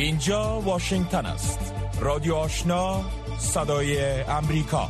اینجا 0.00 0.60
واشنگتن 0.60 1.26
است. 1.26 1.74
رادیو 2.00 2.34
آشنا 2.34 3.04
صدای 3.38 4.20
امریکا. 4.22 4.88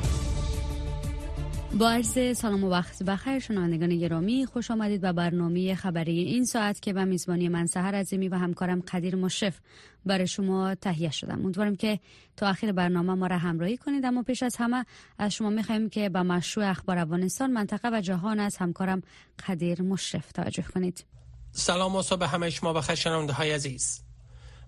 با 1.79 1.91
عرض 1.91 2.39
سلام 2.39 2.65
و 2.65 2.71
وقت 2.71 3.03
بخیر 3.03 3.39
شنوندگان 3.39 3.99
گرامی 3.99 4.47
خوش 4.47 4.71
آمدید 4.71 5.01
به 5.01 5.13
برنامه 5.13 5.75
خبری 5.75 6.19
این 6.23 6.45
ساعت 6.45 6.83
که 6.83 6.93
به 6.93 7.05
میزبانی 7.05 7.49
من 7.49 7.67
سهر 7.67 7.95
عظیمی 7.95 8.29
و 8.29 8.35
همکارم 8.35 8.81
قدیر 8.81 9.17
مشرف 9.17 9.61
برای 10.07 10.27
شما 10.27 10.75
تهیه 10.75 11.11
شدم. 11.11 11.41
امیدوارم 11.45 11.77
که 11.77 12.01
تا 12.37 12.51
آخر 12.51 12.73
برنامه 12.73 13.15
ما 13.15 13.27
را 13.27 13.39
همراهی 13.39 13.77
کنید. 13.77 14.05
اما 14.05 14.23
پیش 14.23 14.43
از 14.43 14.57
همه 14.57 14.87
از 15.19 15.33
شما 15.33 15.51
می‌خواهیم 15.51 15.89
که 15.89 16.09
به 16.09 16.23
مشروع 16.23 16.71
اخبار 16.71 16.99
افغانستان 16.99 17.51
منطقه 17.51 17.91
و 17.93 18.01
جهان 18.01 18.41
از 18.41 18.57
همکارم 18.57 19.03
قدیر 19.49 19.83
مشرف 19.83 20.33
توجه 20.33 20.63
کنید. 20.63 21.05
سلام 21.53 21.97
و 21.97 22.03
صبح 22.03 22.35
همه 22.35 22.51
شما 22.51 22.73
بخیر 22.73 22.95
شنونده 22.95 23.33
های 23.33 23.53
عزیز. 23.53 24.10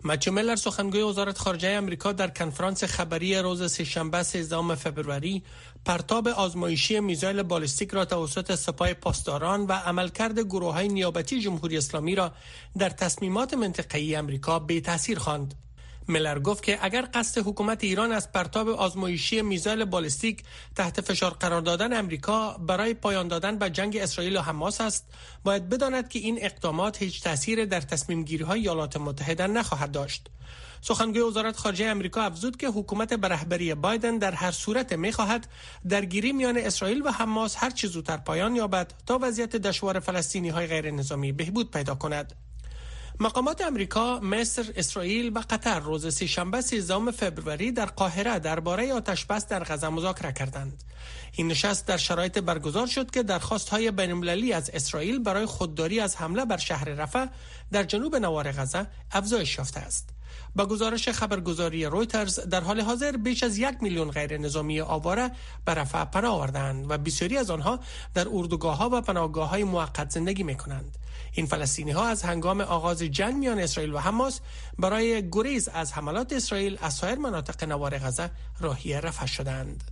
مچو 0.05 0.33
ملر 0.33 0.57
سخنگوی 0.57 1.03
وزارت 1.03 1.39
خارجه 1.39 1.69
امریکا 1.69 2.13
در 2.13 2.29
کنفرانس 2.29 2.85
خبری 2.85 3.37
روز 3.37 3.73
سهشنبه 3.73 4.23
13 4.23 4.75
فوریه 4.75 5.43
پرتاب 5.85 6.29
آزمایشی 6.29 7.01
میزایل 7.01 7.43
بالستیک 7.43 7.91
را 7.91 8.05
توسط 8.05 8.55
سپاه 8.55 8.95
پاسداران 8.95 9.67
و 9.67 9.73
عملکرد 9.73 10.39
گروه 10.39 10.75
های 10.75 10.89
نیابتی 10.89 11.41
جمهوری 11.41 11.77
اسلامی 11.77 12.15
را 12.15 12.33
در 12.79 12.91
تصمیمات 12.91 13.55
منطقه‌ای 13.55 14.15
امریکا 14.15 14.59
به 14.59 14.81
تاثیر 14.81 15.19
خواند. 15.19 15.55
ملر 16.09 16.39
گفت 16.39 16.63
که 16.63 16.79
اگر 16.83 17.09
قصد 17.15 17.47
حکومت 17.47 17.85
ایران 17.85 18.13
از 18.13 18.33
پرتاب 18.33 18.69
آزمایشی 18.69 19.43
میزایل 19.43 19.85
بالستیک 19.85 20.43
تحت 20.77 21.01
فشار 21.01 21.31
قرار 21.31 21.61
دادن 21.61 21.93
امریکا 21.93 22.53
برای 22.53 22.95
پایان 22.95 23.29
دادن 23.29 23.59
به 23.59 23.71
جنگ 23.71 23.97
اسرائیل 23.97 24.37
و 24.37 24.41
حماس 24.41 24.81
است 24.81 25.07
باید 25.45 25.69
بداند 25.69 26.09
که 26.09 26.19
این 26.19 26.39
اقدامات 26.41 27.03
هیچ 27.03 27.23
تاثیر 27.23 27.65
در 27.65 27.81
تصمیم 27.81 28.25
گیری 28.25 28.45
های 28.45 28.61
ایالات 28.61 28.97
متحده 28.97 29.47
نخواهد 29.47 29.91
داشت. 29.93 30.31
سخنگوی 30.81 31.21
وزارت 31.21 31.57
خارجه 31.57 31.87
امریکا 31.87 32.23
افزود 32.23 32.57
که 32.57 32.69
حکومت 32.69 33.15
به 33.15 33.29
رهبری 33.29 33.75
بایدن 33.75 34.19
در 34.19 34.33
هر 34.33 34.51
صورت 34.51 34.93
می‌خواهد 34.93 35.47
درگیری 35.89 36.33
میان 36.33 36.57
اسرائیل 36.57 37.03
و 37.03 37.11
حماس 37.11 37.57
هر 37.59 37.71
چه 37.71 37.89
زودتر 37.89 38.17
پایان 38.17 38.57
یابد 38.57 38.93
تا 39.07 39.19
وضعیت 39.23 39.57
دشوار 39.57 40.01
فلسطینی 40.01 40.49
های 40.49 40.67
غیر 40.67 40.91
نظامی 40.91 41.33
بهبود 41.33 41.71
پیدا 41.71 41.95
کند. 41.95 42.52
مقامات 43.23 43.61
امریکا، 43.61 44.21
مصر، 44.21 44.73
اسرائیل 44.77 45.33
و 45.35 45.43
قطر 45.51 45.81
روز 45.81 46.15
سهشنبه 46.15 46.61
13 46.61 47.11
فوریه 47.11 47.73
در 47.73 47.87
قاهره 47.87 48.39
درباره 48.39 48.93
آتش 48.93 49.25
بس 49.25 49.49
در 49.49 49.65
غزه 49.65 49.89
مذاکره 49.89 50.33
کردند. 50.33 50.85
این 51.33 51.49
نشست 51.49 51.87
در 51.87 51.97
شرایط 51.97 52.39
برگزار 52.39 52.87
شد 52.87 53.11
که 53.11 53.23
درخواست 53.23 53.69
های 53.69 53.91
بین 53.91 54.53
از 54.53 54.71
اسرائیل 54.75 55.19
برای 55.19 55.47
خودداری 55.47 56.01
از 56.01 56.17
حمله 56.17 56.45
بر 56.45 56.57
شهر 56.57 56.85
رفح 56.85 57.27
در 57.73 57.83
جنوب 57.83 58.17
نوار 58.17 58.53
غزه 58.53 58.87
افزایش 59.13 59.59
یافته 59.59 59.81
است. 59.81 60.09
با 60.57 60.67
گزارش 60.67 61.09
خبرگزاری 61.09 61.85
رویترز 61.85 62.41
در 62.41 62.61
حال 62.61 62.81
حاضر 62.81 63.17
بیش 63.17 63.43
از 63.43 63.59
یک 63.59 63.75
میلیون 63.81 64.11
غیر 64.11 64.39
نظامی 64.39 64.81
آواره 64.81 65.31
به 65.65 65.75
رفح 65.75 66.05
پناه 66.05 66.35
آوردند 66.35 66.91
و 66.91 66.99
بسیاری 66.99 67.39
از 67.39 67.51
آنها 67.51 67.81
در 68.15 68.27
اردوگاه 68.33 68.77
ها 68.77 68.89
و 68.93 69.01
پناهگاه 69.01 69.49
های 69.49 69.65
موقت 69.65 70.11
زندگی 70.11 70.43
می 70.43 70.57
کنند. 70.57 70.99
این 71.35 71.47
فلسطینی 71.47 71.91
ها 71.91 72.07
از 72.07 72.23
هنگام 72.23 72.61
آغاز 72.61 73.03
جنگ 73.03 73.35
میان 73.35 73.59
اسرائیل 73.59 73.95
و 73.95 73.99
حماس 73.99 74.41
برای 74.79 75.31
گریز 75.31 75.69
از 75.69 75.93
حملات 75.93 76.33
اسرائیل 76.33 76.79
از 76.83 76.95
سایر 76.95 77.19
مناطق 77.19 77.65
نوار 77.65 77.99
غزه 77.99 78.31
راهی 78.61 78.95
رفح 78.95 79.27
شدند. 79.27 79.85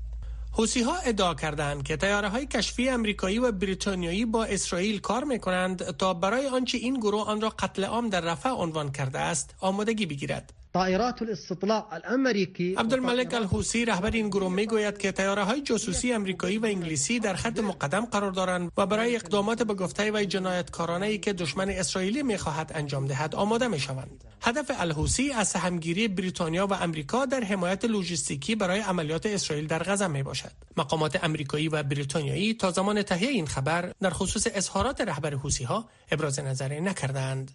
حوسی 0.52 0.82
ها 0.82 0.96
ادعا 0.96 1.34
کردند 1.34 1.82
که 1.82 1.96
تیاره 1.96 2.28
های 2.28 2.46
کشفی 2.46 2.88
امریکایی 2.88 3.38
و 3.38 3.52
بریتانیایی 3.52 4.24
با 4.24 4.44
اسرائیل 4.44 5.00
کار 5.00 5.24
می 5.24 5.38
کنند 5.38 5.90
تا 5.90 6.14
برای 6.14 6.48
آنچه 6.48 6.78
این 6.78 7.00
گروه 7.00 7.26
آن 7.26 7.40
را 7.40 7.48
قتل 7.48 7.84
عام 7.84 8.08
در 8.08 8.20
رفح 8.20 8.48
عنوان 8.48 8.92
کرده 8.92 9.18
است 9.18 9.54
آمادگی 9.60 10.06
بگیرد. 10.06 10.52
طائرات 10.72 11.22
الاستطلاع 11.22 11.86
الامریکی 11.92 12.74
عبدالملک 12.74 13.34
الحوسی 13.34 13.84
رهبر 13.84 14.10
این 14.10 14.28
گروه 14.28 14.52
می 14.52 14.66
گوید 14.66 14.98
که 14.98 15.12
تیاره 15.12 15.42
های 15.42 15.60
جاسوسی 15.60 16.12
امریکایی 16.12 16.58
و 16.58 16.66
انگلیسی 16.66 17.20
در 17.20 17.34
خط 17.34 17.58
مقدم 17.58 18.04
قرار 18.04 18.30
دارند 18.30 18.72
و 18.76 18.86
برای 18.86 19.16
اقدامات 19.16 19.62
به 19.62 19.74
گفته 19.74 20.12
و 20.12 20.24
جنایتکارانه 20.24 21.06
ای 21.06 21.18
که 21.18 21.32
دشمن 21.32 21.70
اسرائیلی 21.70 22.22
می 22.22 22.38
خواهد 22.38 22.72
انجام 22.74 23.06
دهد 23.06 23.34
آماده 23.34 23.68
می 23.68 23.80
شوند. 23.80 24.24
هدف 24.42 24.70
الحوسی 24.78 25.32
از 25.32 25.48
سهمگیری 25.48 26.08
بریتانیا 26.08 26.66
و 26.66 26.72
امریکا 26.72 27.24
در 27.26 27.40
حمایت 27.40 27.84
لوجستیکی 27.84 28.54
برای 28.54 28.80
عملیات 28.80 29.26
اسرائیل 29.26 29.66
در 29.66 29.82
غزه 29.82 30.06
می 30.06 30.22
باشد. 30.22 30.52
مقامات 30.76 31.24
امریکایی 31.24 31.68
و 31.68 31.82
بریتانیایی 31.82 32.54
تا 32.54 32.70
زمان 32.70 33.02
تهیه 33.02 33.28
این 33.28 33.46
خبر 33.46 33.92
در 34.00 34.10
خصوص 34.10 34.46
اظهارات 34.54 35.00
رهبر 35.00 35.34
حوسی 35.34 35.64
ها 35.64 35.88
ابراز 36.10 36.40
نظر 36.40 36.80
نکردند. 36.80 37.50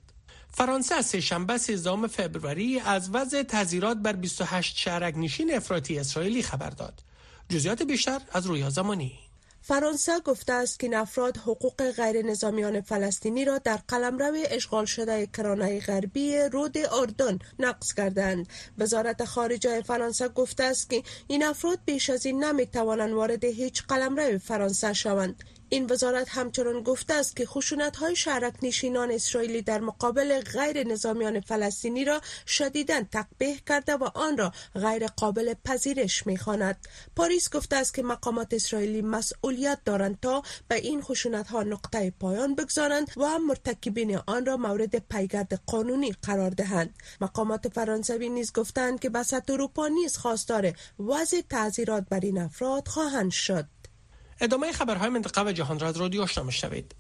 فرانسه 0.58 0.96
از 0.96 1.06
سهشنبه 1.06 1.58
13 1.58 2.08
فوریه 2.08 2.90
از 2.90 3.10
وضع 3.14 3.44
تذیرات 3.44 3.98
بر 3.98 4.14
28 4.14 4.78
شهرک 4.78 5.14
نشین 5.18 5.54
افراطی 5.54 6.00
اسرائیلی 6.00 6.44
خبر 6.44 6.70
داد. 6.70 7.04
جزئیات 7.50 7.84
بیشتر 7.84 8.22
از 8.32 8.46
رویا 8.46 8.70
زمانی 8.70 9.20
فرانسه 9.62 10.20
گفته 10.20 10.54
است 10.54 10.80
که 10.80 10.98
افراد 10.98 11.38
حقوق 11.38 11.92
غیر 11.92 12.26
نظامیان 12.26 12.82
فلسطینی 12.82 13.46
را 13.46 13.58
در 13.58 13.80
قلمرو 13.88 14.36
اشغال 14.50 14.86
شده 14.86 15.28
کرانه 15.28 15.80
غربی 15.80 16.38
رود 16.38 16.78
اردن 16.78 17.40
نقض 17.60 17.94
کردند. 17.94 18.48
وزارت 18.78 19.26
خارجه 19.26 19.82
فرانسه 19.82 20.28
گفته 20.28 20.64
است 20.64 20.90
که 20.90 21.04
این 21.28 21.44
افراد 21.44 21.80
بیش 21.86 22.10
از 22.10 22.26
این 22.26 22.44
نمی 22.44 22.66
توانند 22.66 23.14
وارد 23.14 23.44
هیچ 23.44 23.84
قلمرو 23.84 24.38
فرانسه 24.40 24.94
شوند. 24.94 25.44
این 25.70 25.92
وزارت 25.92 26.30
همچنان 26.30 26.84
گفته 26.84 27.14
است 27.14 27.36
که 27.36 27.46
خشونت 27.46 27.96
های 27.96 28.16
شهرک 28.16 28.54
نشینان 28.62 29.12
اسرائیلی 29.12 29.62
در 29.62 29.80
مقابل 29.80 30.40
غیر 30.40 30.88
نظامیان 30.88 31.40
فلسطینی 31.40 32.06
را 32.06 32.22
شدیدا 32.48 33.02
تقبیح 33.12 33.60
کرده 33.68 33.96
و 33.96 34.04
آن 34.04 34.38
را 34.38 34.52
غیر 34.76 35.08
قابل 35.08 35.54
پذیرش 35.66 36.28
می 36.28 36.38
خاند. 36.38 36.88
پاریس 37.16 37.50
گفته 37.50 37.76
است 37.76 37.94
که 37.94 38.04
مقامات 38.04 38.54
اسرائیلی 38.54 39.02
مسئولیت 39.02 39.80
دارند 39.86 40.20
تا 40.22 40.44
به 40.68 40.76
این 40.76 41.02
خشونت 41.02 41.48
ها 41.48 41.64
نقطه 41.64 42.14
پایان 42.20 42.56
بگذارند 42.56 43.12
و 43.18 43.40
مرتکبین 43.40 44.18
آن 44.28 44.46
را 44.46 44.58
مورد 44.58 44.96
پیگرد 45.10 45.62
قانونی 45.66 46.16
قرار 46.22 46.50
دهند. 46.50 46.96
مقامات 47.22 47.68
فرانسوی 47.68 48.30
نیز 48.30 48.54
گفتند 48.54 49.00
که 49.00 49.10
بسط 49.10 49.50
اروپا 49.50 49.88
نیز 49.88 50.18
خواستار 50.18 50.74
وضع 51.00 51.42
تعذیرات 51.42 52.06
بر 52.10 52.20
این 52.20 52.38
افراد 52.38 52.88
خواهند 52.88 53.32
شد. 53.32 53.75
ادامه 54.42 54.72
خبرهای 54.72 55.10
منطقه 55.10 55.44
و 55.46 55.52
جهان 55.52 55.80
را 55.80 55.88
از 55.88 55.98
رادیو 55.98 56.22
آشنا 56.22 56.44
میشنوید. 56.44 56.96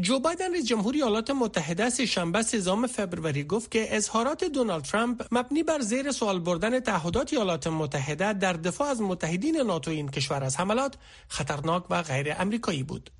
جو 0.00 0.18
بایدن 0.18 0.52
رئیس 0.52 0.66
جمهوری 0.66 0.98
ایالات 0.98 1.30
متحده 1.30 1.90
سه 1.90 2.06
شنبه 2.06 2.42
سوم 2.42 2.86
فوریه 2.86 3.44
گفت 3.44 3.70
که 3.70 3.96
اظهارات 3.96 4.44
دونالد 4.44 4.82
ترامپ 4.82 5.26
مبنی 5.32 5.62
بر 5.62 5.80
زیر 5.80 6.10
سوال 6.10 6.40
بردن 6.40 6.80
تعهدات 6.80 7.32
ایالات 7.32 7.66
متحده 7.66 8.32
در 8.32 8.52
دفاع 8.52 8.88
از 8.88 9.00
متحدین 9.00 9.56
ناتو 9.56 9.90
این 9.90 10.08
کشور 10.08 10.44
از 10.44 10.56
حملات 10.56 10.94
خطرناک 11.28 11.90
و 11.90 12.02
غیر 12.02 12.34
امریکایی 12.38 12.82
بود. 12.82 13.10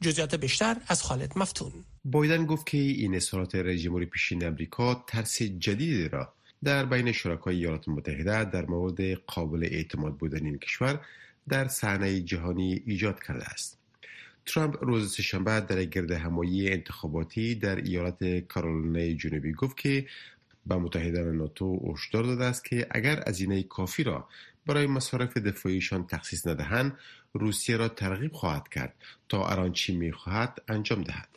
جزئیات 0.00 0.34
بیشتر 0.34 0.76
از 0.88 1.02
خالد 1.02 1.38
مفتون. 1.38 1.72
بایدن 2.04 2.46
گفت 2.46 2.66
که 2.66 2.78
این 2.78 3.14
اظهارات 3.14 3.54
رئیس 3.54 3.82
جمهوری 3.82 4.06
پیشین 4.06 4.46
امریکا 4.46 5.04
ترس 5.06 5.42
جدیدی 5.42 6.08
را 6.08 6.32
در 6.64 6.84
بین 6.84 7.12
شرکای 7.12 7.56
ایالات 7.56 7.88
متحده 7.88 8.44
در 8.44 8.66
مورد 8.66 9.14
قابل 9.14 9.68
اعتماد 9.72 10.16
بودن 10.16 10.44
این 10.44 10.58
کشور 10.58 11.00
در 11.50 11.68
صحنه 11.68 12.20
جهانی 12.20 12.82
ایجاد 12.86 13.22
کرده 13.22 13.44
است. 13.44 13.78
ترامپ 14.46 14.84
روز 14.84 15.14
سهشنبه 15.14 15.60
در 15.60 15.84
گرد 15.84 16.10
همایی 16.10 16.70
انتخاباتی 16.70 17.54
در 17.54 17.76
ایالت 17.76 18.38
کارولینای 18.38 19.14
جنوبی 19.14 19.52
گفت 19.52 19.76
که 19.76 20.06
به 20.66 20.76
متحدان 20.76 21.36
ناتو 21.36 21.92
هشدار 21.92 22.22
داده 22.22 22.44
است 22.44 22.64
که 22.64 22.86
اگر 22.90 23.24
هزینه 23.28 23.62
کافی 23.62 24.02
را 24.02 24.28
برای 24.66 24.86
مصارف 24.86 25.36
دفاعیشان 25.36 26.06
تخصیص 26.06 26.46
ندهند 26.46 26.98
روسیه 27.32 27.76
را 27.76 27.88
ترغیب 27.88 28.32
خواهد 28.32 28.68
کرد 28.68 28.94
تا 29.28 29.48
ارانچی 29.48 29.96
می‌خواهد 29.96 30.62
انجام 30.68 31.02
دهد. 31.02 31.28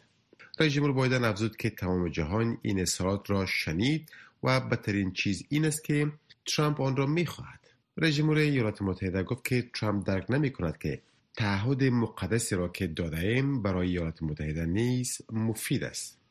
رئیس 0.59 0.73
جمهور 0.73 0.91
بایدن 0.91 1.23
افزود 1.23 1.57
که 1.57 1.69
تمام 1.69 2.09
جهان 2.09 2.57
این 2.61 2.79
اظهارات 2.79 3.29
را 3.29 3.45
شنید 3.45 4.09
و 4.43 4.59
بدترین 4.59 5.11
چیز 5.13 5.43
این 5.49 5.65
است 5.65 5.83
که 5.83 6.11
ترامپ 6.45 6.81
آن 6.81 6.95
را 6.95 7.05
می‌خواهد. 7.05 7.62
رئیس 7.97 8.15
جمهور 8.15 8.37
ایالات 8.37 8.81
متحده 8.81 9.23
گفت 9.23 9.45
که 9.45 9.69
ترامپ 9.73 10.05
درک 10.07 10.31
نمی 10.31 10.51
کند 10.51 10.77
که 10.77 11.01
تعهد 11.37 11.83
مقدسی 11.83 12.55
را 12.55 12.67
که 12.67 12.87
داده 12.87 13.17
ایم 13.17 13.61
برای 13.61 13.87
ایالات 13.87 14.23
متحده 14.23 14.65
نیز 14.65 15.21
مفید 15.31 15.83
است. 15.83 16.22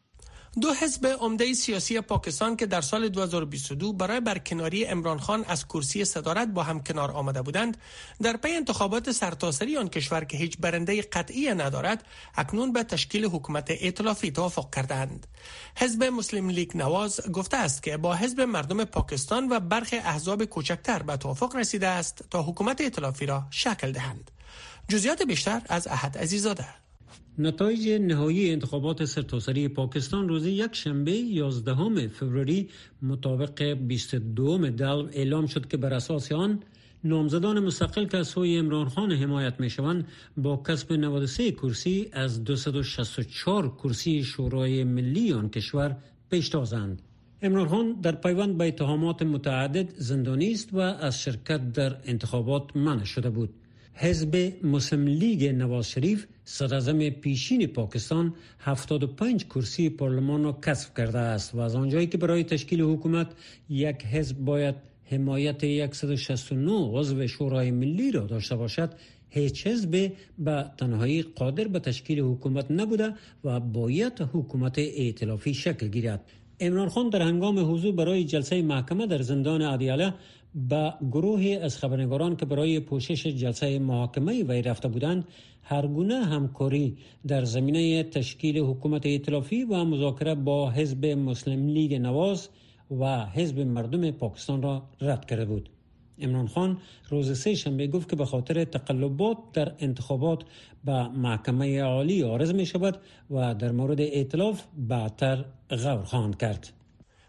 دو 0.61 0.75
حزب 0.75 1.07
عمده 1.07 1.55
سیاسی 1.55 2.01
پاکستان 2.01 2.57
که 2.57 2.67
در 2.67 2.81
سال 2.81 3.09
2022 3.09 3.93
برای 3.93 4.21
برکناری 4.21 4.87
امران 4.87 5.19
خان 5.19 5.45
از 5.45 5.67
کرسی 5.67 6.05
صدارت 6.05 6.49
با 6.49 6.63
هم 6.63 6.83
کنار 6.83 7.11
آمده 7.11 7.43
بودند 7.43 7.77
در 8.23 8.37
پی 8.37 8.53
انتخابات 8.53 9.13
سرتاسری 9.13 9.77
آن 9.77 9.89
کشور 9.89 10.25
که 10.25 10.37
هیچ 10.37 10.59
برنده 10.59 11.03
قطعی 11.03 11.55
ندارد 11.55 12.05
اکنون 12.35 12.73
به 12.73 12.83
تشکیل 12.83 13.25
حکومت 13.25 13.71
ائتلافی 13.71 14.31
توافق 14.31 14.75
کردند 14.75 15.27
حزب 15.77 16.05
مسلم 16.05 16.51
لیگ 16.51 16.77
نواز 16.77 17.21
گفته 17.33 17.57
است 17.57 17.83
که 17.83 17.97
با 17.97 18.15
حزب 18.15 18.41
مردم 18.41 18.85
پاکستان 18.85 19.49
و 19.53 19.61
برخی 19.61 19.97
احزاب 19.97 20.45
کوچکتر 20.45 21.03
به 21.03 21.17
توافق 21.17 21.57
رسیده 21.57 21.89
است 21.89 22.25
تا 22.31 22.43
حکومت 22.43 22.81
ائتلافی 22.81 23.27
را 23.27 23.45
شکل 23.51 23.93
دهند. 23.93 24.31
جزئیات 24.89 25.23
بیشتر 25.23 25.63
از 25.69 25.87
احد 25.87 26.19
عزیزاده. 26.19 26.83
نتایج 27.39 27.89
نهایی 27.89 28.51
انتخابات 28.51 29.05
سرتاسری 29.05 29.69
پاکستان 29.69 30.29
روز 30.29 30.47
یک 30.47 30.75
شنبه 30.75 31.13
11 31.13 32.09
فوریه 32.09 32.67
مطابق 33.03 33.63
22 33.63 34.71
دلو 34.71 35.09
اعلام 35.13 35.47
شد 35.47 35.69
که 35.69 35.77
بر 35.77 35.95
اساس 35.95 36.33
آن 36.33 36.61
نامزدان 37.05 37.61
مستقل 37.61 38.07
که 38.07 38.17
از 38.17 38.29
سوی 38.29 38.59
امران 38.59 38.89
خان 38.89 39.13
حمایت 39.13 39.61
می 39.61 39.71
شوند 39.71 40.09
با 40.37 40.57
کسب 40.57 40.93
93 40.93 41.53
کرسی 41.53 42.09
از 42.13 42.45
264 42.45 43.77
کرسی 43.77 44.25
شورای 44.25 44.85
ملی 44.85 45.33
آن 45.33 45.49
کشور 45.49 45.97
پیشتازند. 46.31 47.03
امران 47.43 47.69
خان 47.69 47.93
در 47.93 48.15
پیوند 48.15 48.59
به 48.59 48.69
اتهامات 48.69 49.23
متعدد 49.23 49.95
زندانی 49.97 50.53
است 50.53 50.75
و 50.75 50.79
از 50.79 51.23
شرکت 51.23 51.73
در 51.73 51.97
انتخابات 52.05 52.77
منع 52.77 53.05
شده 53.05 53.31
بود. 53.31 53.55
حزب 53.95 54.53
مسلم 54.63 55.07
لیگ 55.07 55.45
نواز 55.45 55.91
شریف 55.91 56.27
صدر 56.45 57.11
پیشین 57.11 57.67
پاکستان 57.67 58.35
75 58.59 59.45
کرسی 59.45 59.91
پارلمان 59.91 60.45
را 60.45 60.53
کسب 60.53 60.97
کرده 60.97 61.19
است 61.19 61.55
و 61.55 61.61
از 61.61 61.75
آنجایی 61.75 62.07
که 62.07 62.19
برای 62.19 62.45
تشکیل 62.45 62.81
حکومت 62.83 63.27
یک 63.69 64.05
حزب 64.05 64.37
باید 64.39 64.75
حمایت 65.05 65.95
169 65.95 66.73
عضو 66.73 67.27
شورای 67.27 67.71
ملی 67.71 68.11
را 68.11 68.27
داشته 68.27 68.57
باشد 68.57 68.95
هیچ 69.29 69.67
حزب 69.67 70.13
به 70.39 70.71
تنهایی 70.79 71.23
قادر 71.23 71.69
به 71.69 71.79
تشکیل 71.79 72.21
حکومت 72.21 72.71
نبوده 72.71 73.15
و 73.45 73.61
باید 73.61 74.21
حکومت 74.33 74.79
ائتلافی 74.79 75.55
شکل 75.55 75.89
گیرد. 75.89 76.25
امران 76.61 76.89
خان 76.89 77.09
در 77.09 77.23
هنگام 77.23 77.75
حضور 77.75 77.95
برای 77.95 78.25
جلسه 78.25 78.63
محکمه 78.63 79.07
در 79.07 79.23
زندان 79.23 79.63
عدیاله 79.63 80.15
به 80.55 80.95
گروهی 81.13 81.57
از 81.57 81.79
خبرنگاران 81.79 82.37
که 82.37 82.47
برای 82.47 82.81
پوشش 82.81 83.27
جلسه 83.27 83.79
محاکمه 83.79 84.43
وی 84.43 84.63
رفته 84.63 84.89
بودند 84.89 85.25
هر 85.63 85.87
گونه 85.87 86.15
همکاری 86.15 86.97
در 87.27 87.45
زمینه 87.45 88.03
تشکیل 88.03 88.59
حکومت 88.59 89.07
ائتلافی 89.07 89.65
و 89.65 89.85
مذاکره 89.85 90.35
با 90.35 90.71
حزب 90.71 91.07
مسلم 91.07 91.67
لیگ 91.67 91.95
نواز 91.95 92.49
و 93.01 93.27
حزب 93.27 93.61
مردم 93.61 94.11
پاکستان 94.11 94.63
را 94.63 94.83
رد 95.01 95.25
کرده 95.25 95.45
بود. 95.45 95.69
امران 96.19 96.47
خان 96.47 96.79
روز 97.09 97.39
سه 97.39 97.55
شنبه 97.55 97.87
گفت 97.87 98.11
که 98.11 98.17
به 98.17 98.25
خاطر 98.25 98.65
تقلبات 98.65 99.39
در 99.53 99.73
انتخابات 99.79 100.43
به 100.85 101.09
محکمه 101.09 101.83
عالی 101.83 102.23
عارض 102.23 102.55
می 102.55 102.67
شود 102.67 102.99
و 103.31 103.55
در 103.55 103.73
مورد 103.73 104.01
ائتلاف 104.01 104.65
بعدتر 104.77 105.45
غور 105.71 106.05
خواهند 106.05 106.39
کرد. 106.39 106.82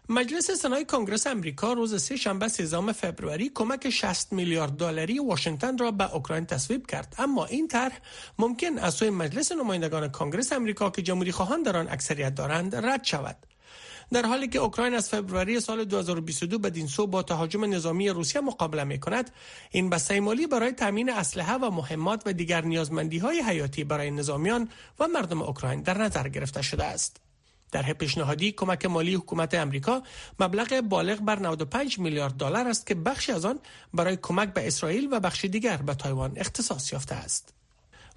مجلس 0.08 0.50
سنای 0.50 0.84
کنگرس 0.84 1.26
امریکا 1.26 1.72
روز 1.72 2.02
سه 2.02 2.16
شنبه 2.16 2.48
سیزدهم 2.48 2.92
فوریه 2.92 3.50
کمک 3.54 3.90
60 3.90 4.32
میلیارد 4.32 4.72
دلاری 4.72 5.18
واشنگتن 5.18 5.78
را 5.78 5.90
به 5.90 6.14
اوکراین 6.14 6.46
تصویب 6.46 6.86
کرد. 6.86 7.14
اما 7.18 7.44
این 7.44 7.68
طرح 7.68 7.98
ممکن 8.38 8.78
از 8.78 8.94
سوی 8.94 9.10
مجلس 9.10 9.52
نمایندگان 9.52 10.08
کنگرس 10.08 10.52
امریکا 10.52 10.90
که 10.90 11.02
جمهوری 11.02 11.32
خواهان 11.32 11.62
در 11.62 11.76
آن 11.76 11.88
اکثریت 11.88 12.34
دارند 12.34 12.76
رد 12.76 13.04
شود. 13.04 13.36
در 14.12 14.26
حالی 14.26 14.48
که 14.48 14.58
اوکراین 14.58 14.94
از 14.94 15.08
فوریه 15.08 15.60
سال 15.60 15.84
2022 15.84 16.58
به 16.58 16.86
سو 16.86 17.06
با 17.06 17.22
تهاجم 17.22 17.74
نظامی 17.74 18.08
روسیه 18.08 18.40
مقابله 18.40 18.84
می 18.84 19.00
کند 19.00 19.30
این 19.70 19.90
بسته 19.90 20.20
مالی 20.20 20.46
برای 20.46 20.72
تامین 20.72 21.10
اسلحه 21.10 21.54
و 21.54 21.70
مهمات 21.70 22.22
و 22.26 22.32
دیگر 22.32 22.64
نیازمندی 22.64 23.18
های 23.18 23.40
حیاتی 23.40 23.84
برای 23.84 24.10
نظامیان 24.10 24.68
و 25.00 25.08
مردم 25.08 25.42
اوکراین 25.42 25.82
در 25.82 25.98
نظر 25.98 26.28
گرفته 26.28 26.62
شده 26.62 26.84
است. 26.84 27.23
در 27.74 27.92
پیشنهادی 27.92 28.52
کمک 28.52 28.86
مالی 28.86 29.14
حکومت 29.14 29.54
امریکا 29.54 30.02
مبلغ 30.40 30.80
بالغ 30.80 31.20
بر 31.20 31.38
95 31.38 31.98
میلیارد 31.98 32.32
دلار 32.32 32.68
است 32.68 32.86
که 32.86 32.94
بخشی 32.94 33.32
از 33.32 33.44
آن 33.44 33.58
برای 33.94 34.18
کمک 34.22 34.52
به 34.54 34.66
اسرائیل 34.66 35.08
و 35.12 35.20
بخش 35.20 35.44
دیگر 35.44 35.76
به 35.76 35.94
تایوان 35.94 36.32
اختصاص 36.36 36.92
یافته 36.92 37.14
است. 37.14 37.54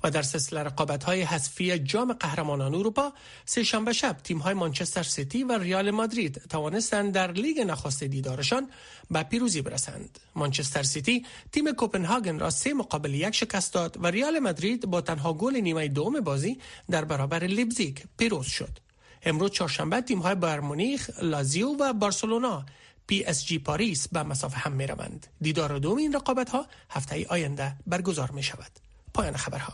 و 0.04 0.12
در 0.12 0.21
سلسله 0.21 0.63
رقابت 0.63 1.04
های 1.04 1.21
حذفی 1.21 1.80
جام 1.80 2.13
قهرمانان 2.13 2.75
اروپا 2.75 3.13
سه 3.45 3.63
شنبه 3.63 3.94
شب 3.94 4.18
تیم 4.24 4.38
های 4.38 4.54
مانچستر 4.54 5.04
سیتی 5.04 5.44
و 5.44 5.57
ریال 5.57 5.92
مادرید 5.92 6.42
توانستند 6.50 7.13
در 7.13 7.31
لیگ 7.31 7.59
نخست 7.59 8.04
دیدارشان 8.04 8.69
به 9.12 9.24
پیروزی 9.24 9.62
برسند 9.62 10.19
مانچستر 10.36 10.83
سیتی 10.83 11.25
تیم 11.51 11.71
کوپنهاگن 11.71 12.39
را 12.39 12.50
سه 12.50 12.74
مقابل 12.74 13.13
یک 13.13 13.36
شکست 13.36 13.74
داد 13.74 13.98
و 14.04 14.07
ریال 14.07 14.39
مادرید 14.39 14.86
با 14.86 15.01
تنها 15.01 15.33
گل 15.33 15.56
نیمه 15.56 15.88
دوم 15.88 16.19
بازی 16.19 16.59
در 16.89 17.06
برابر 17.06 17.44
لیبزیگ 17.44 17.98
پیروز 18.18 18.48
شد 18.48 18.87
امروز 19.27 19.51
چهارشنبه 19.51 20.01
تیم 20.01 20.19
های 20.19 20.35
مونیخ، 20.59 21.09
لازیو 21.21 21.68
و 21.79 21.94
بارسلونا 21.94 22.65
پی 23.07 23.24
اس 23.24 23.45
جی 23.45 23.59
پاریس 23.59 24.07
به 24.07 24.24
مصاف 24.24 24.57
هم 24.57 24.71
می 24.71 24.88
روند. 24.88 25.27
دیدار 25.41 25.79
دوم 25.79 25.97
این 25.97 26.13
رقابت 26.13 26.50
ها 26.50 26.65
هفته 26.89 27.25
آینده 27.29 27.75
برگزار 27.88 28.31
می 28.31 28.44
شود. 28.44 28.71
پایان 29.13 29.38
خبرها. 29.38 29.74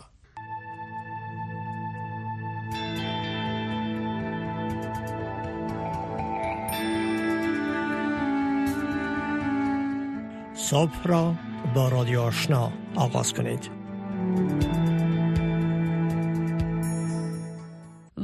صبح 10.55 11.03
را 11.03 11.35
با 11.75 11.87
رادیو 11.87 12.21
آشنا 12.21 12.71
آغاز 12.95 13.33
کنید. 13.33 13.82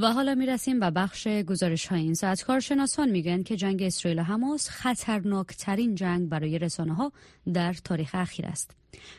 و 0.01 0.11
حالا 0.11 0.35
می 0.35 0.45
رسیم 0.45 0.79
به 0.79 0.89
بخش 0.91 1.27
گزارش 1.27 1.87
های 1.87 2.01
این 2.01 2.13
ساعت 2.13 2.43
کارشناسان 2.43 3.09
میگن 3.09 3.43
که 3.43 3.55
جنگ 3.55 3.83
اسرائیل 3.83 4.19
و 4.19 4.23
حماس 4.23 4.69
خطرناکترین 4.69 5.95
جنگ 5.95 6.29
برای 6.29 6.59
رسانه 6.59 6.93
ها 6.93 7.11
در 7.53 7.73
تاریخ 7.73 8.09
اخیر 8.13 8.45
است. 8.45 8.71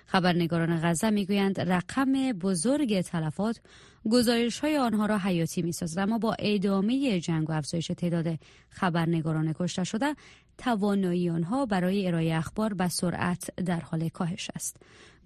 خبرنگاران 0.06 0.80
غزه 0.82 1.10
می‌گویند 1.10 1.60
رقم 1.60 2.32
بزرگ 2.32 3.00
تلفات 3.00 3.60
گزارش 4.10 4.60
های 4.60 4.78
آنها 4.78 5.06
را 5.06 5.18
حیاتی 5.18 5.62
می 5.62 5.72
سازد 5.72 5.98
اما 5.98 6.18
با 6.18 6.36
ادامه 6.38 7.20
جنگ 7.20 7.50
و 7.50 7.52
افزایش 7.52 7.86
تعداد 7.86 8.38
خبرنگاران 8.70 9.52
کشته 9.52 9.84
شده 9.84 10.14
توانایی 10.58 11.30
آنها 11.30 11.66
برای 11.66 12.06
ارائه 12.06 12.34
اخبار 12.34 12.74
به 12.74 12.88
سرعت 12.88 13.50
در 13.56 13.80
حال 13.80 14.08
کاهش 14.08 14.50
است. 14.54 14.76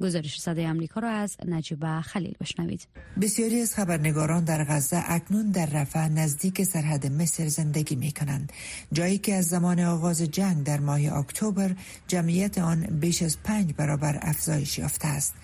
گزارش 0.00 0.41
صدای 0.41 0.67
آمریکا 0.67 1.00
را 1.00 1.11
از 1.11 1.37
نجیبه 1.46 2.00
خلیل 2.00 2.35
بشنوید. 2.41 2.87
بسیاری 3.20 3.61
از 3.61 3.75
خبرنگاران 3.75 4.44
در 4.44 4.64
غزه 4.64 5.05
اکنون 5.06 5.50
در 5.50 5.67
رفح 5.67 6.08
نزدیک 6.08 6.62
سرحد 6.62 7.06
مصر 7.06 7.49
زندگی 7.49 7.96
می 7.96 8.12
کنند. 8.12 8.52
جایی 8.93 9.19
که 9.19 9.35
از 9.35 9.46
زمان 9.46 9.81
آغاز 9.81 10.23
جنگ 10.23 10.64
در 10.64 10.81
ماه 10.81 11.19
اکتبر 11.19 11.75
جمعیت 12.08 12.58
آن 12.58 12.81
بیش 12.81 13.23
از 13.23 13.43
پنج 13.43 13.75
برابر 13.76 14.19
افزایش 14.23 14.79
یافته 14.79 15.08
است. 15.08 15.35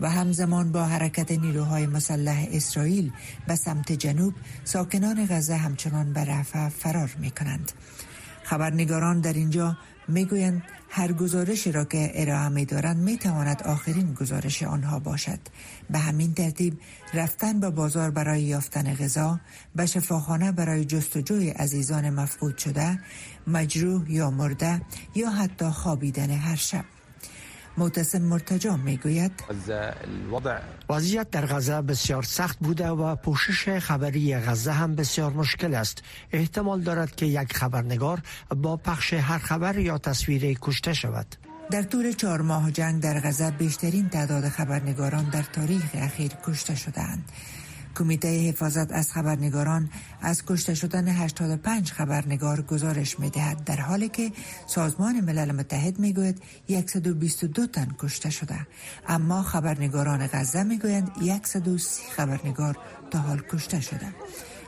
و 0.00 0.10
همزمان 0.10 0.72
با 0.72 0.84
حرکت 0.84 1.32
نیروهای 1.32 1.86
مسلح 1.86 2.46
اسرائیل 2.50 3.12
به 3.46 3.54
سمت 3.54 3.92
جنوب 3.92 4.34
ساکنان 4.64 5.26
غزه 5.30 5.56
همچنان 5.56 6.12
به 6.12 6.24
رفح 6.24 6.68
فرار 6.68 7.16
می 7.18 7.30
کنند. 7.30 7.72
خبرنگاران 8.42 9.20
در 9.20 9.32
اینجا 9.32 9.76
می‌گویند 10.08 10.62
هر 10.88 11.12
گزارشی 11.12 11.72
را 11.72 11.84
که 11.84 12.12
ارائه 12.14 12.48
می 12.48 12.64
دارند 12.64 12.96
می 12.96 13.18
تواند 13.18 13.62
آخرین 13.62 14.14
گزارش 14.14 14.62
آنها 14.62 14.98
باشد. 14.98 15.38
به 15.90 15.98
همین 15.98 16.34
ترتیب 16.34 16.80
رفتن 17.14 17.60
به 17.60 17.70
بازار 17.70 18.10
برای 18.10 18.42
یافتن 18.42 18.94
غذا 18.94 19.40
به 19.74 19.86
شفاخانه 19.86 20.52
برای 20.52 20.84
جستجوی 20.84 21.50
عزیزان 21.50 22.10
مفقود 22.10 22.58
شده 22.58 22.98
مجروح 23.46 24.12
یا 24.12 24.30
مرده 24.30 24.82
یا 25.14 25.30
حتی 25.30 25.70
خوابیدن 25.70 26.30
هر 26.30 26.56
شب. 26.56 26.93
معتصم 27.78 28.22
مرتجا 28.22 28.76
می‌گوید. 28.76 29.32
وضعیت 30.88 31.30
در 31.30 31.46
غزه 31.46 31.82
بسیار 31.82 32.22
سخت 32.22 32.58
بوده 32.58 32.88
و 32.88 33.16
پوشش 33.16 33.78
خبری 33.78 34.36
غزه 34.36 34.72
هم 34.72 34.94
بسیار 34.94 35.32
مشکل 35.32 35.74
است. 35.74 36.02
احتمال 36.32 36.80
دارد 36.80 37.16
که 37.16 37.26
یک 37.26 37.52
خبرنگار 37.52 38.20
با 38.56 38.76
پخش 38.76 39.12
هر 39.12 39.38
خبر 39.38 39.78
یا 39.78 39.98
تصویر 39.98 40.58
کشته 40.62 40.92
شود. 40.92 41.36
در 41.70 41.82
طول 41.82 42.12
چهار 42.12 42.40
ماه 42.40 42.70
جنگ 42.70 43.02
در 43.02 43.20
غزه 43.20 43.50
بیشترین 43.50 44.08
تعداد 44.08 44.48
خبرنگاران 44.48 45.24
در 45.24 45.42
تاریخ 45.42 45.90
اخیر 45.94 46.32
کشته 46.46 46.74
شدهاند. 46.74 47.24
کمیته 47.94 48.28
حفاظت 48.28 48.92
از 48.92 49.12
خبرنگاران 49.12 49.90
از 50.20 50.44
کشته 50.46 50.74
شدن 50.74 51.08
85 51.08 51.92
خبرنگار 51.92 52.62
گزارش 52.62 53.20
می 53.20 53.30
دهد 53.30 53.64
در 53.64 53.80
حالی 53.80 54.08
که 54.08 54.32
سازمان 54.66 55.20
ملل 55.20 55.52
متحد 55.52 55.98
می 55.98 56.12
گوید 56.12 56.42
122 56.86 57.66
تن 57.66 57.88
کشته 57.98 58.30
شده. 58.30 58.66
اما 59.08 59.42
خبرنگاران 59.42 60.26
غزه 60.26 60.62
می 60.62 60.78
گویند 60.78 61.10
130 61.44 62.02
خبرنگار 62.16 62.78
تا 63.10 63.18
حال 63.18 63.42
کشته 63.50 63.80
شده. 63.80 64.06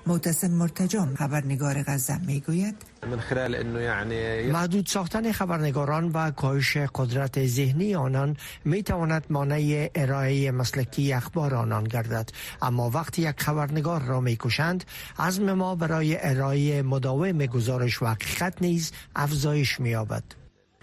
معتصم 0.06 0.50
مرتجام 0.50 1.14
خبرنگار 1.14 1.82
غزه 1.82 2.18
می‌گوید. 2.18 2.76
من 3.10 3.20
خلال 3.20 3.54
انه 3.54 3.82
یعنی 3.82 4.50
محدود 4.50 4.86
ساختن 4.86 5.32
خبرنگاران 5.32 6.10
و 6.14 6.30
کاهش 6.30 6.76
قدرت 6.76 7.46
ذهنی 7.46 7.94
آنان 7.94 8.36
می 8.64 8.82
تواند 8.82 9.26
مانع 9.30 9.90
ارائه 9.94 10.50
مسلکی 10.50 11.12
اخبار 11.12 11.54
آنان 11.54 11.84
گردد. 11.84 12.30
اما 12.62 12.90
وقتی 12.90 13.22
یک 13.22 13.40
خبرنگار 13.40 14.02
را 14.02 14.20
می 14.20 14.36
کشند 14.36 14.84
عزم 15.18 15.52
ما 15.52 15.74
برای 15.74 16.16
ارائه 16.20 16.82
مداوم 16.82 17.46
گزارش 17.46 18.02
و 18.02 18.06
حقیقت 18.06 18.62
نیز 18.62 18.92
افزایش 19.16 19.80
می 19.80 19.90
یابد 19.90 20.24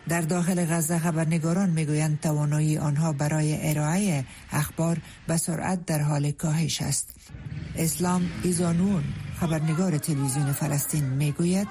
در 0.09 0.21
داخل 0.21 0.65
غزه 0.65 0.99
خبرنگاران 0.99 1.69
می‌گویند 1.69 2.19
توانایی 2.19 2.77
آنها 2.77 3.13
برای 3.13 3.69
ارائه 3.69 4.25
اخبار 4.51 4.97
به 5.27 5.37
سرعت 5.37 5.85
در 5.85 6.01
حال 6.01 6.31
کاهش 6.31 6.81
است. 6.81 7.15
اسلام 7.77 8.21
ایزانون 8.43 9.03
خبرنگار 9.39 9.97
تلویزیون 9.97 10.45
فلسطین 10.45 11.03
می‌گوید 11.03 11.67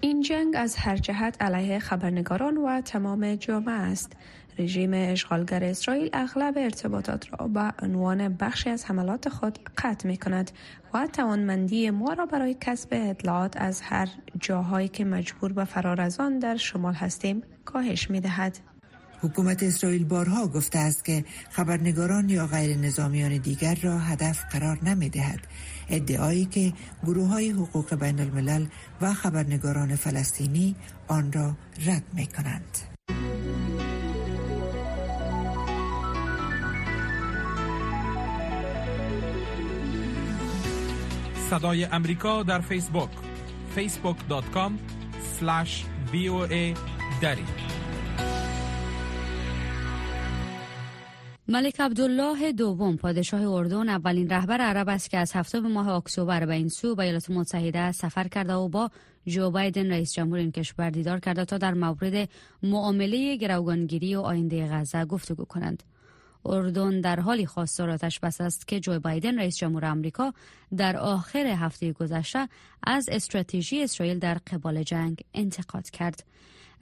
این 0.00 0.22
جنگ 0.22 0.54
از 0.56 0.76
هر 0.76 0.96
جهت 0.96 1.42
علیه 1.42 1.78
خبرنگاران 1.78 2.56
و 2.56 2.80
تمام 2.80 3.34
جامعه 3.34 3.74
است 3.74 4.12
رژیم 4.58 4.90
اشغالگر 4.94 5.64
اسرائیل 5.64 6.10
اغلب 6.12 6.58
ارتباطات 6.58 7.26
را 7.32 7.48
به 7.48 7.72
عنوان 7.82 8.28
بخشی 8.28 8.70
از 8.70 8.84
حملات 8.84 9.28
خود 9.28 9.58
قطع 9.78 10.08
می 10.08 10.16
کند 10.16 10.50
و 10.94 11.06
توانمندی 11.12 11.90
ما 11.90 12.12
را 12.12 12.26
برای 12.26 12.56
کسب 12.60 12.88
اطلاعات 12.92 13.56
از 13.56 13.80
هر 13.80 14.08
جاهایی 14.40 14.88
که 14.88 15.04
مجبور 15.04 15.52
به 15.52 15.64
فرار 15.64 16.00
از 16.00 16.20
آن 16.20 16.38
در 16.38 16.56
شمال 16.56 16.94
هستیم 16.94 17.42
کاهش 17.64 18.10
می 18.10 18.20
دهد. 18.20 18.58
حکومت 19.22 19.62
اسرائیل 19.62 20.04
بارها 20.04 20.46
گفته 20.46 20.78
است 20.78 21.04
که 21.04 21.24
خبرنگاران 21.50 22.28
یا 22.28 22.46
غیر 22.46 22.76
نظامیان 22.76 23.36
دیگر 23.36 23.74
را 23.74 23.98
هدف 23.98 24.44
قرار 24.50 24.78
نمی 24.84 25.08
دهد. 25.08 25.40
ادعایی 25.88 26.44
که 26.44 26.72
گروه 27.04 27.28
های 27.28 27.50
حقوق 27.50 27.94
بین 27.94 28.20
الملل 28.20 28.66
و 29.00 29.14
خبرنگاران 29.14 29.96
فلسطینی 29.96 30.76
آن 31.08 31.32
را 31.32 31.56
رد 31.86 32.04
می 32.12 32.26
کنند. 32.26 32.78
صدای 41.50 41.84
امریکا 41.84 42.42
در 42.42 42.60
فیسبوک 42.60 43.10
facebook.com 43.76 44.72
slash 45.40 45.84
دری 47.20 47.44
ملک 51.50 51.80
عبدالله 51.80 52.52
دوم 52.52 52.96
پادشاه 52.96 53.52
اردن 53.52 53.88
اولین 53.88 54.30
رهبر 54.30 54.60
عرب 54.60 54.88
است 54.88 55.10
که 55.10 55.18
از 55.18 55.32
هفتم 55.32 55.60
ماه 55.60 55.88
اکتبر 55.88 56.46
به 56.46 56.54
این 56.54 56.68
سو 56.68 56.94
به 56.94 57.02
ایالات 57.02 57.30
متحده 57.30 57.92
سفر 57.92 58.28
کرده 58.28 58.52
و 58.54 58.68
با 58.68 58.90
جو 59.26 59.50
بایدن 59.50 59.90
رئیس 59.90 60.12
جمهور 60.12 60.38
این 60.38 60.52
کشور 60.52 60.90
دیدار 60.90 61.20
کرده 61.20 61.44
تا 61.44 61.58
در 61.58 61.74
مورد 61.74 62.28
معامله 62.62 63.36
گروگانگیری 63.36 64.16
و 64.16 64.20
آینده 64.20 64.68
غزه 64.72 65.04
گفتگو 65.04 65.44
کنند. 65.44 65.82
اردن 66.44 67.00
در 67.00 67.20
حالی 67.20 67.46
خواستار 67.46 67.90
آتش 67.90 68.20
بس 68.20 68.40
است 68.40 68.68
که 68.68 68.80
جو 68.80 69.00
بایدن 69.00 69.38
رئیس 69.38 69.56
جمهور 69.56 69.84
آمریکا 69.84 70.32
در 70.76 70.96
آخر 70.96 71.46
هفته 71.46 71.92
گذشته 71.92 72.48
از 72.82 73.08
استراتژی 73.12 73.82
اسرائیل 73.82 74.18
در 74.18 74.38
قبال 74.52 74.82
جنگ 74.82 75.20
انتقاد 75.34 75.90
کرد. 75.90 76.24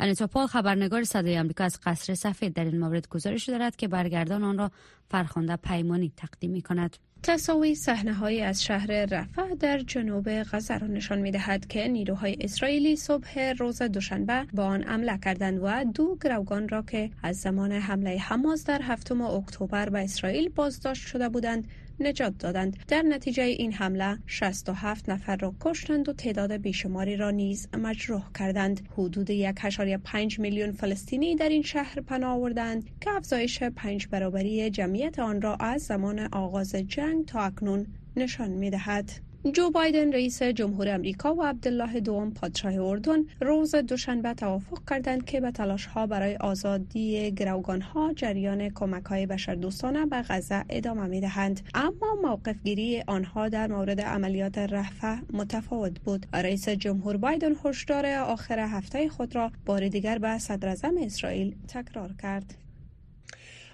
انیتا 0.01 0.47
خبرنگار 0.47 1.05
صدای 1.05 1.39
آمریکا 1.39 1.65
از 1.65 1.81
قصر 1.85 2.15
سفید 2.15 2.53
در 2.53 2.65
این 2.65 2.81
مورد 2.81 3.09
گزارش 3.09 3.49
دارد 3.49 3.77
که 3.77 3.89
برگردان 3.89 4.45
آن 4.45 4.59
را 4.59 4.71
فرخنده 5.11 5.57
پیمانی 5.57 6.13
تقدیم 6.17 6.51
می 6.51 6.63
کند. 6.63 6.97
تصاویر 7.23 7.75
صحنه 7.75 8.15
های 8.15 8.43
از 8.43 8.65
شهر 8.65 9.07
رفح 9.11 9.55
در 9.55 9.79
جنوب 9.79 10.43
غزه 10.43 10.79
را 10.79 10.87
نشان 10.87 11.19
می 11.19 11.31
دهد 11.31 11.67
که 11.67 11.89
نیروهای 11.89 12.37
اسرائیلی 12.41 12.97
صبح 12.97 13.53
روز 13.59 13.83
دوشنبه 13.83 14.47
با 14.53 14.65
آن 14.65 14.83
حمله 14.83 15.19
کردند 15.19 15.61
و 15.63 15.85
دو 15.85 16.17
گروگان 16.21 16.69
را 16.69 16.83
که 16.83 17.11
از 17.23 17.37
زمان 17.37 17.73
حمله 17.73 18.19
حماس 18.19 18.65
در 18.65 18.83
هفتم 18.83 19.21
اکتبر 19.21 19.89
به 19.89 20.05
اسرائیل 20.05 20.49
بازداشت 20.49 21.07
شده 21.07 21.29
بودند 21.29 21.69
نجات 22.01 22.39
دادند 22.39 22.77
در 22.89 23.03
نتیجه 23.03 23.43
این 23.43 23.73
حمله 23.73 24.19
67 24.27 25.09
نفر 25.09 25.37
را 25.37 25.55
کشتند 25.61 26.09
و 26.09 26.13
تعداد 26.13 26.53
بیشماری 26.53 27.17
را 27.17 27.31
نیز 27.31 27.69
مجروح 27.79 28.23
کردند 28.39 28.89
حدود 28.93 29.53
1.5 29.53 30.39
میلیون 30.39 30.73
فلسطینی 30.73 31.37
در 31.37 31.49
این 31.49 31.63
شهر 31.63 32.01
پناه 32.01 32.31
آوردند 32.31 32.91
که 33.01 33.11
افزایش 33.11 33.63
پنج 33.63 34.09
برابری 34.09 34.71
جمعیت 34.71 35.19
آن 35.19 35.43
را 35.43 35.57
از 35.57 35.83
زمان 35.83 36.19
آغاز 36.19 36.75
جنگ 36.75 37.25
تا 37.25 37.41
اکنون 37.41 37.87
نشان 38.17 38.51
می 38.51 38.71
دهد. 38.71 39.26
جو 39.53 39.71
بایدن 39.71 40.13
رئیس 40.13 40.43
جمهور 40.43 40.89
امریکا 40.89 41.35
و 41.35 41.43
عبدالله 41.43 42.01
دوم 42.01 42.31
پادشاه 42.31 42.81
اردن 42.81 43.25
روز 43.41 43.75
دوشنبه 43.75 44.35
توافق 44.35 44.79
کردند 44.91 45.25
که 45.25 45.41
به 45.41 45.51
تلاش 45.51 45.87
ها 45.87 46.07
برای 46.07 46.37
آزادی 46.37 47.31
گروگان 47.31 47.81
ها 47.81 48.13
جریان 48.13 48.69
کمک 48.69 49.05
های 49.05 49.27
بشردوستانه 49.27 50.07
به 50.07 50.23
غزه 50.23 50.65
ادامه 50.69 51.07
می 51.07 51.21
دهند 51.21 51.61
اما 51.75 52.19
موقف 52.23 52.63
گیری 52.65 53.03
آنها 53.07 53.49
در 53.49 53.67
مورد 53.67 54.01
عملیات 54.01 54.59
رفع 54.59 55.17
متفاوت 55.33 56.01
بود. 56.01 56.27
رئیس 56.33 56.69
جمهور 56.69 57.17
بایدن 57.17 57.53
هشدار 57.65 58.07
آخر 58.07 58.59
هفته 58.59 59.09
خود 59.09 59.35
را 59.35 59.53
بار 59.67 59.89
دیگر 59.89 60.19
به 60.19 60.39
صدر 60.39 60.77
اسرائیل 60.99 61.57
تکرار 61.69 62.15
کرد. 62.23 62.66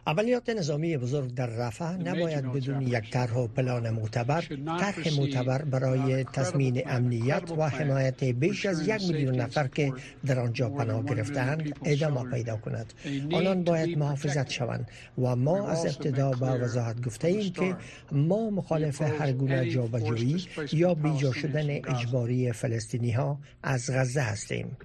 عملیات 0.07 0.51
نظامی 0.51 0.97
بزرگ 0.97 1.35
در 1.35 1.47
رفح 1.47 1.97
نباید 1.97 2.53
بدون 2.53 2.83
یک 2.83 3.11
طرح 3.11 3.35
و 3.35 3.47
پلان 3.47 3.91
معتبر 3.91 4.41
طرح 4.81 5.21
معتبر 5.21 5.63
برای 5.63 6.25
تضمین 6.25 6.83
امنیت 6.87 7.51
و 7.59 7.69
حمایت 7.69 8.25
بیش 8.25 8.67
از 8.67 8.89
یک 8.89 9.03
میلیون 9.03 9.35
نفر 9.35 9.67
که 9.67 9.93
در 10.27 10.39
آنجا 10.39 10.69
پناه 10.69 11.05
گرفتند 11.05 11.79
ادامه 11.85 12.31
پیدا 12.31 12.57
کند. 12.57 12.93
آنان 13.33 13.65
باید 13.65 13.99
محافظت 13.99 14.51
شوند 14.51 14.89
و 15.19 15.37
ما 15.37 15.69
از 15.69 15.87
ابتدا 15.87 16.31
با 16.31 16.59
وضاحت 16.61 17.07
گفته 17.07 17.29
ایم 17.29 17.53
که 17.53 17.77
ما 18.13 18.51
مخالف 18.51 19.03
هر 19.03 19.33
گونه 19.33 19.71
جابجایی 19.71 20.47
یا 20.73 20.95
بیجا 20.95 21.33
شدن 21.33 21.71
اجباری 21.71 22.53
فلسطینی 22.53 23.11
ها 23.11 23.39
از 23.63 23.91
غزه 23.91 24.21
هستیم. 24.21 24.77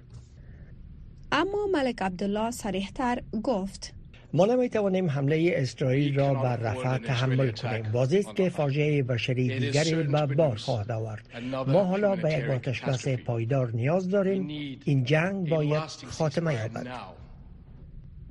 اما 1.31 1.67
ملک 1.73 2.01
عبدالله 2.01 2.51
صریحتر 2.51 3.21
گفت 3.43 3.96
ما 4.33 4.45
نمی 4.45 4.69
توانیم 4.69 5.09
حمله 5.09 5.53
اسرائیل 5.55 6.19
را 6.19 6.33
بر 6.33 6.57
رفح 6.57 6.97
تحمل 6.97 7.51
کنیم. 7.51 7.85
واضح 7.91 8.17
است 8.17 8.35
که 8.35 8.49
فاجعه 8.49 9.03
بشری 9.03 9.59
دیگری 9.59 9.95
به 9.95 10.25
بار 10.25 10.55
خواهد 10.55 10.91
آورد. 10.91 11.27
ما 11.67 11.83
حالا 11.83 12.15
به 12.15 12.33
یک 12.33 12.49
آتشبس 12.49 13.07
پایدار 13.07 13.71
نیاز 13.71 14.09
داریم. 14.09 14.47
این 14.85 15.03
جنگ 15.03 15.49
باید 15.49 15.83
خاتمه 16.07 16.53
یابد. 16.53 16.87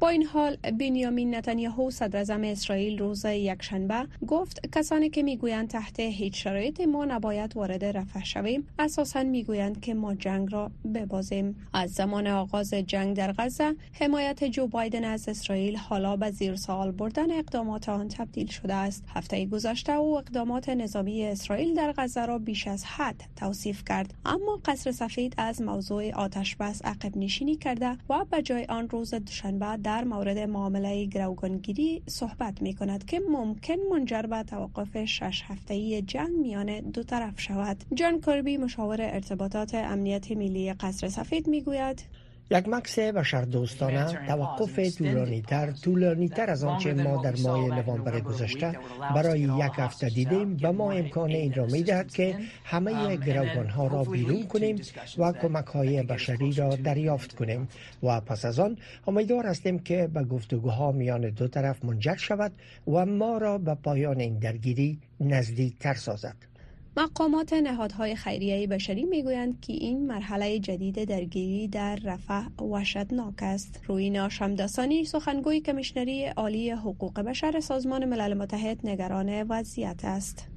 با 0.01 0.09
این 0.09 0.27
حال 0.27 0.57
بنیامین 0.57 1.35
نتانیاهو 1.35 1.91
صدر 1.91 2.45
اسرائیل 2.45 2.99
روز 2.99 3.25
یکشنبه 3.25 4.07
گفت 4.27 4.77
کسانی 4.77 5.11
که 5.11 5.23
می‌گویند 5.23 5.69
تحت 5.69 6.01
هیچ 6.01 6.45
شرایطی 6.45 6.87
ما 6.87 7.05
نباید 7.05 7.57
وارد 7.57 7.85
رفح 7.85 8.25
شویم 8.25 8.69
اساسا 8.79 9.23
می‌گویند 9.23 9.81
که 9.81 9.95
ما 9.95 10.15
جنگ 10.15 10.53
را 10.53 10.71
ببازیم. 10.95 11.67
از 11.73 11.91
زمان 11.91 12.27
آغاز 12.27 12.75
جنگ 12.75 13.17
در 13.17 13.33
غزه 13.33 13.75
حمایت 13.93 14.45
جو 14.45 14.67
بایدن 14.67 15.05
از 15.05 15.29
اسرائیل 15.29 15.77
حالا 15.77 16.17
به 16.17 16.31
زیر 16.31 16.57
سوال 16.57 16.91
بردن 16.91 17.31
اقدامات 17.31 17.89
آن 17.89 18.09
تبدیل 18.09 18.47
شده 18.47 18.75
است. 18.75 19.05
هفته 19.15 19.47
گذشته 19.47 19.93
او 19.93 20.19
اقدامات 20.19 20.69
نظامی 20.69 21.25
اسرائیل 21.25 21.75
در 21.75 21.95
غزه 21.97 22.27
را 22.27 22.39
بیش 22.39 22.69
از 22.69 22.85
حد 22.85 23.23
توصیف 23.37 23.85
کرد. 23.85 24.15
اما 24.25 24.61
قصر 24.65 24.93
سفید 24.93 25.35
از 25.39 25.63
موضوع 25.63 26.11
آتش 26.11 26.57
بس 26.57 26.85
عقب 26.85 27.17
نشینی 27.17 27.57
کرده 27.57 27.99
و 28.09 28.25
به 28.31 28.43
جای 28.43 28.65
آن 28.65 28.89
روز 28.89 29.15
دوشنبه 29.15 29.86
در 29.87 30.05
مورد 30.05 30.39
معامله 30.39 31.05
گروگانگیری 31.05 32.03
صحبت 32.07 32.63
می 32.63 32.75
کند 32.75 33.05
که 33.05 33.21
ممکن 33.31 33.77
منجر 33.91 34.23
به 34.23 34.43
توقف 34.43 35.05
شش 35.05 35.43
هفتهی 35.45 36.03
جنگ 36.03 36.31
میان 36.31 36.81
دو 36.81 37.03
طرف 37.03 37.41
شود. 37.41 37.77
جان 37.95 38.21
کربی 38.21 38.57
مشاور 38.57 39.03
ارتباطات 39.03 39.75
امنیت 39.75 40.31
ملی 40.31 40.73
قصر 40.73 41.09
سفید 41.09 41.49
می 41.49 41.63
گوید 41.63 42.03
یک 42.51 42.69
مکس 42.69 42.99
بشر 42.99 43.43
دوستانه 43.43 44.27
توقف 44.27 44.97
طولانی 44.99 45.43
تر 45.43 45.71
طولانی 45.73 46.29
تر 46.29 46.51
از 46.51 46.65
آنچه 46.65 46.95
ما 46.95 47.23
در 47.23 47.35
ماه 47.43 47.81
نوامبر 47.81 48.21
گذشته 48.21 48.79
برای 49.15 49.41
یک 49.41 49.73
هفته 49.73 50.09
دیدیم 50.09 50.57
به 50.57 50.71
ما 50.71 50.93
امکان 50.93 51.31
این 51.31 51.55
را 51.55 51.67
می 51.67 51.83
دهد 51.83 52.15
که 52.15 52.39
همه 52.65 53.17
گروگان 53.17 53.67
ها 53.69 53.87
را 53.87 54.05
بیرون 54.05 54.47
کنیم 54.47 54.81
و 55.19 55.33
کمک 55.33 55.67
های 55.67 56.03
بشری 56.03 56.53
را 56.53 56.77
دریافت 56.77 57.35
کنیم. 57.35 57.69
و 58.03 58.21
پس 58.21 58.45
از 58.45 58.59
آن 58.59 58.77
امیدوار 59.07 59.47
هستیم 59.47 59.79
که 59.79 60.09
به 60.15 60.25
گفتگوها 60.25 60.93
میان 60.93 61.31
دو 61.31 61.49
طرف 61.49 61.85
منجر 61.85 62.17
شود 62.17 62.53
و 62.89 63.07
ما 63.07 63.39
را 63.39 63.59
به 63.59 63.75
پایان 63.75 64.21
این 64.21 64.39
درگیری 64.39 64.99
نزدیک 65.21 65.79
تر 65.79 65.95
سازد. 65.95 66.56
مقامات 66.99 67.53
نهادهای 67.53 68.17
خیریه 68.17 68.67
بشری 68.67 69.05
می‌گویند 69.05 69.61
که 69.61 69.73
این 69.73 70.07
مرحله 70.07 70.59
جدید 70.59 71.05
درگیری 71.05 71.69
در 71.69 71.97
رفح 71.97 72.63
وحشتناک 72.63 73.35
است. 73.43 73.81
روینا 73.87 74.29
شمداسانی 74.29 75.05
سخنگوی 75.05 75.61
کمیشنری 75.61 76.27
عالی 76.27 76.71
حقوق 76.71 77.21
بشر 77.21 77.61
سازمان 77.61 78.05
ملل 78.05 78.35
متحد 78.35 78.87
نگران 78.87 79.43
وضعیت 79.43 80.05
است. 80.05 80.49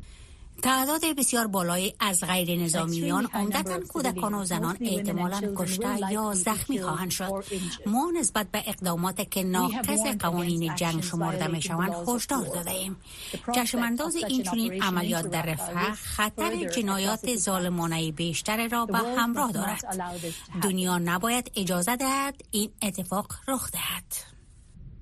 تعداد 0.63 1.01
بسیار 1.18 1.48
بالایی 1.48 1.94
از 2.00 2.24
غیر 2.24 2.60
نظامیان 2.60 3.30
عمدتا 3.34 3.80
کودکان 3.80 4.34
و 4.34 4.46
زنان 4.46 4.78
احتمالا 4.82 5.54
کشته 5.56 6.12
یا 6.12 6.34
زخمی 6.34 6.82
خواهند 6.82 7.12
شد. 7.12 7.44
ما 7.86 8.12
نسبت 8.20 8.48
به 8.51 8.63
اقدامات 8.66 9.32
که 9.32 9.44
ناقص 9.44 10.00
قوانین 10.20 10.75
جنگ 10.75 11.04
شمرده 11.04 11.48
می 11.48 11.62
شوند 11.62 11.94
هشدار 12.08 12.46
داده 12.46 12.72
ایم 12.72 12.98
چشمانداز 13.56 14.16
این 14.16 14.44
چنین 14.44 14.84
عملیات 14.84 15.30
در 15.30 15.42
رفح 15.42 15.94
خطر 15.94 16.70
جنایات 16.70 17.36
ظالمانه 17.36 18.12
بیشتر 18.12 18.68
را 18.68 18.86
به 18.86 18.98
همراه 18.98 19.51
دارد. 19.51 19.84
دنیا 20.62 20.98
نباید 20.98 21.51
اجازه 21.56 21.96
دهد 21.96 22.42
این 22.51 22.72
اتفاق 22.82 23.34
رخ 23.48 23.72
دهد. 23.72 24.38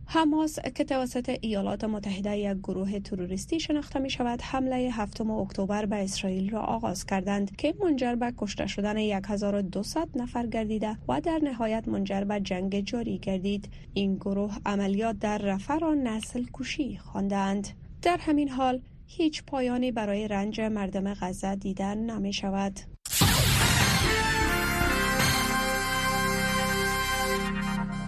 حماس 0.10 0.60
که 0.60 0.84
توسط 0.84 1.38
ایالات 1.42 1.84
متحده 1.84 2.38
یک 2.38 2.58
گروه 2.58 3.00
تروریستی 3.00 3.60
شناخته 3.60 4.00
می 4.00 4.10
شود 4.10 4.42
حمله 4.42 4.76
هفتم 4.76 5.32
اکتبر 5.32 5.86
به 5.86 6.04
اسرائیل 6.04 6.50
را 6.50 6.62
آغاز 6.62 7.06
کردند 7.06 7.56
که 7.56 7.74
منجر 7.84 8.16
به 8.16 8.34
کشته 8.38 8.68
شدن 8.68 8.98
1200 8.98 9.98
نفر 10.16 10.48
گردیده 10.48 10.98
و 11.08 11.22
در 11.22 11.40
نهایت 11.44 11.88
منجر 11.88 12.24
به 12.24 12.40
جنگ 12.40 12.80
جاری 12.80 13.18
گردید. 13.18 13.70
این 13.94 14.16
گروه 14.16 14.58
عملیات 14.66 15.20
در 15.20 15.38
رفح 15.38 15.78
را 15.78 15.94
نسل 15.94 16.46
کشی 16.54 16.98
خواندند. 16.98 17.68
در 18.02 18.18
همین 18.18 18.50
حال 18.50 18.82
هیچ 19.08 19.44
پایانی 19.44 19.92
برای 19.92 20.28
رنج 20.28 20.62
مردم 20.62 21.14
غزه 21.14 21.56
دیدن 21.56 21.98
نمی 21.98 22.34
شود 22.34 22.80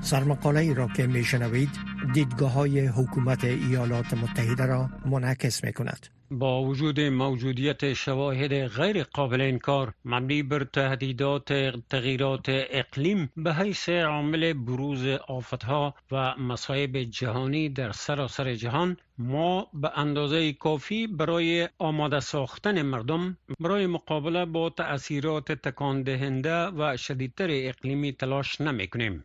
سرمقاله 0.09 0.59
ای 0.59 0.73
را 0.73 0.87
که 0.87 1.07
می 1.07 1.23
شنوید 1.23 1.69
دیدگاه 2.13 2.51
های 2.51 2.87
حکومت 2.87 3.43
ایالات 3.43 4.13
متحده 4.13 4.65
را 4.65 4.89
منعکس 5.05 5.63
می 5.63 5.73
کند. 5.73 6.07
با 6.31 6.61
وجود 6.63 6.99
موجودیت 6.99 7.93
شواهد 7.93 8.67
غیر 8.67 9.03
قابل 9.03 9.41
انکار 9.41 9.93
مبنی 10.05 10.43
بر 10.43 10.63
تهدیدات 10.63 11.53
تغییرات 11.89 12.45
اقلیم 12.49 13.29
به 13.37 13.53
حیث 13.53 13.89
عامل 13.89 14.53
بروز 14.53 15.07
آفتها 15.27 15.95
و 16.11 16.35
مصائب 16.37 16.97
جهانی 16.97 17.69
در 17.69 17.91
سراسر 17.91 18.53
جهان 18.53 18.97
ما 19.17 19.67
به 19.73 19.99
اندازه 19.99 20.53
کافی 20.53 21.07
برای 21.07 21.69
آماده 21.77 22.19
ساختن 22.19 22.81
مردم 22.81 23.37
برای 23.59 23.87
مقابله 23.87 24.45
با 24.45 24.69
تأثیرات 24.69 25.51
تکان 25.51 26.03
دهنده 26.03 26.65
و 26.65 26.97
شدیدتر 26.97 27.47
اقلیمی 27.51 28.11
تلاش 28.13 28.61
نمی 28.61 28.87
کنیم. 28.87 29.23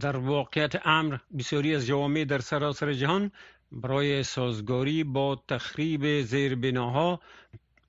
در 0.00 0.16
واقعیت 0.16 0.86
امر 0.86 1.16
بسیاری 1.38 1.74
از 1.74 1.86
جوامع 1.86 2.24
در 2.24 2.38
سراسر 2.38 2.92
جهان 2.92 3.32
برای 3.72 4.22
سازگاری 4.22 5.04
با 5.04 5.42
تخریب 5.48 6.22
زیربناها 6.22 7.20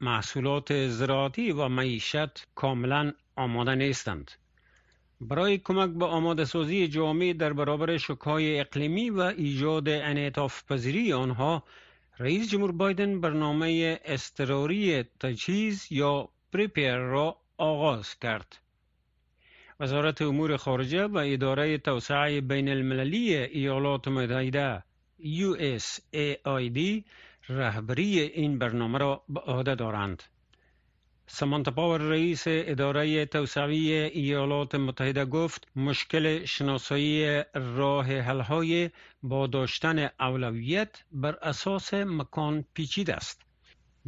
محصولات 0.01 0.87
زراعتی 0.87 1.51
و 1.51 1.67
معیشت 1.67 2.47
کاملا 2.55 3.13
آماده 3.35 3.75
نیستند. 3.75 4.31
برای 5.21 5.57
کمک 5.57 5.89
به 5.89 6.05
آماده 6.05 6.45
سازی 6.45 6.87
جامعه 6.87 7.33
در 7.33 7.53
برابر 7.53 7.97
شکهای 7.97 8.59
اقلیمی 8.59 9.09
و 9.09 9.19
ایجاد 9.19 9.89
انعطاف 9.89 10.71
پذیری 10.71 11.13
آنها 11.13 11.63
رئیس 12.19 12.49
جمهور 12.49 12.71
بایدن 12.71 13.21
برنامه 13.21 13.99
استراری 14.05 15.03
تجهیز 15.03 15.87
یا 15.91 16.29
پریپیر 16.53 16.97
را 16.97 17.37
آغاز 17.57 18.19
کرد. 18.19 18.66
وزارت 19.79 20.21
امور 20.21 20.57
خارجه 20.57 21.03
و 21.03 21.17
اداره 21.17 21.77
توسعه 21.77 22.41
بین 22.41 22.69
المللی 22.69 23.35
ایالات 23.35 24.07
متحده 24.07 24.83
USAID 25.21 27.03
رهبری 27.49 28.19
این 28.19 28.59
برنامه 28.59 28.97
را 28.97 29.23
به 29.29 29.39
عهده 29.39 29.75
دارند. 29.75 30.23
سمانتا 31.27 31.71
پاور 31.71 32.01
رئیس 32.01 32.43
اداره 32.47 33.25
توسعی 33.25 33.93
ایالات 33.93 34.75
متحده 34.75 35.25
گفت 35.25 35.67
مشکل 35.75 36.45
شناسایی 36.45 37.43
راه 37.53 38.19
حلهای 38.19 38.89
با 39.23 39.47
داشتن 39.47 40.09
اولویت 40.19 41.03
بر 41.11 41.35
اساس 41.41 41.93
مکان 41.93 42.65
پیچیده 42.73 43.15
است. 43.15 43.46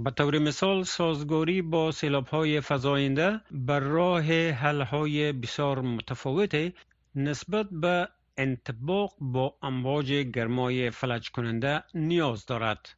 به 0.03 0.11
طور 0.11 0.39
مثال 0.39 0.83
سازگاری 0.83 1.61
با 1.61 1.91
سیلاب 1.91 2.27
های 2.27 2.61
فضاینده 2.61 3.41
بر 3.51 3.79
راه 3.79 4.23
حل 4.51 4.81
های 4.81 5.31
بسیار 5.31 5.81
متفاوت 5.81 6.73
نسبت 7.15 7.67
به 7.71 8.09
انتباق 8.37 9.15
با 9.21 9.55
امواج 9.61 10.11
گرمای 10.13 10.89
فلج 10.89 11.31
کننده 11.31 11.83
نیاز 11.93 12.45
دارد. 12.45 12.89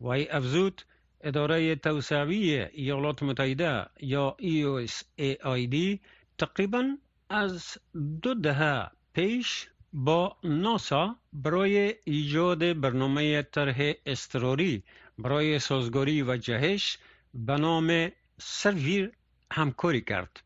وی 0.00 0.28
افزود 0.28 0.82
اداره 1.20 1.76
توسعوی 1.76 2.68
ایالات 2.72 3.22
متحده 3.22 3.86
یا 4.00 4.36
USAID 4.40 5.98
تقریبا 6.38 6.96
از 7.28 7.78
دو 8.22 8.34
دهه 8.34 8.90
پیش 9.14 9.68
با 9.92 10.36
ناسا 10.44 11.16
برای 11.32 11.94
ایجاد 12.04 12.80
برنامه 12.80 13.42
طرح 13.42 13.92
استراری 14.06 14.82
برای 15.18 15.58
سازگاری 15.58 16.22
و 16.22 16.36
جهش 16.36 16.98
به 17.34 17.56
نام 17.56 18.08
سرویر 18.38 19.12
همکاری 19.52 20.00
کرد. 20.00 20.40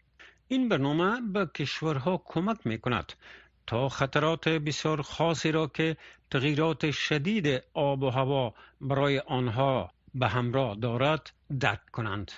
این 0.48 0.68
برنامه 0.68 1.20
به 1.32 1.46
کشورها 1.54 2.22
کمک 2.24 2.66
می 2.66 2.78
کند 2.78 3.12
تا 3.66 3.88
خطرات 3.88 4.48
بسیار 4.48 5.02
خاصی 5.02 5.52
را 5.52 5.66
که 5.66 5.96
تغییرات 6.30 6.90
شدید 6.90 7.62
آب 7.74 8.02
و 8.02 8.10
هوا 8.10 8.54
برای 8.80 9.18
آنها 9.18 9.90
به 10.14 10.28
همراه 10.28 10.76
دارد 10.76 11.30
درک 11.60 11.90
کنند. 11.92 12.32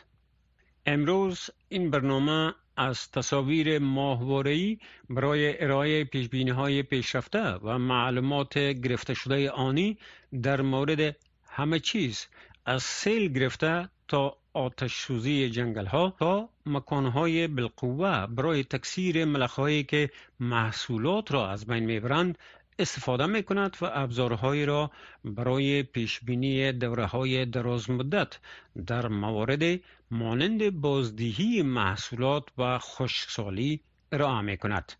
امروز 0.86 1.50
این 1.68 1.90
برنامه 1.90 2.54
از 2.76 3.10
تصاویر 3.10 3.78
ماهواره‌ای 3.78 4.78
برای 5.10 5.64
ارائه 5.64 6.04
پیشبینی 6.04 6.50
های 6.50 6.82
پیشرفته 6.82 7.42
و 7.42 7.78
معلومات 7.78 8.58
گرفته 8.58 9.14
شده 9.14 9.50
آنی 9.50 9.98
در 10.42 10.60
مورد 10.60 11.16
همه 11.52 11.78
چیز 11.78 12.26
از 12.66 12.82
سیل 12.82 13.32
گرفته 13.32 13.88
تا 14.08 14.36
آتش 14.52 14.94
سوزی 14.94 15.50
جنگل 15.50 15.86
ها 15.86 16.14
تا 16.18 16.48
مکان 16.66 17.06
های 17.06 17.48
بالقوه 17.48 18.26
برای 18.26 18.64
تکثیر 18.64 19.24
ملخهایی 19.24 19.84
که 19.84 20.10
محصولات 20.40 21.32
را 21.32 21.50
از 21.50 21.66
بین 21.66 21.84
می‌برند 21.84 22.38
استفاده 22.78 23.26
می 23.26 23.42
کند 23.42 23.76
و 23.80 23.90
ابزارهایی 23.92 24.66
را 24.66 24.90
برای 25.24 25.82
پیشبینی 25.82 26.72
دوره 26.72 27.06
های 27.06 27.46
دراز 27.46 27.90
مدت 27.90 28.38
در 28.86 29.08
موارد 29.08 29.80
مانند 30.10 30.70
بازدهی 30.70 31.62
محصولات 31.62 32.44
و 32.58 32.78
خشکسالی 32.78 33.80
ارائه 34.12 34.40
می 34.40 34.56
کند. 34.56 34.92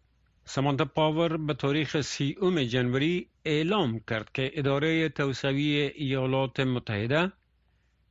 سمانتا 0.45 0.85
پاور 0.85 1.37
به 1.37 1.55
تاریخ 1.55 2.01
سی 2.01 2.37
اوم 2.41 2.63
جنوری 2.63 3.29
اعلام 3.45 4.01
کرد 4.09 4.33
که 4.33 4.51
اداره 4.55 5.09
توسعی 5.09 5.77
ایالات 5.77 6.61
متحده 6.61 7.33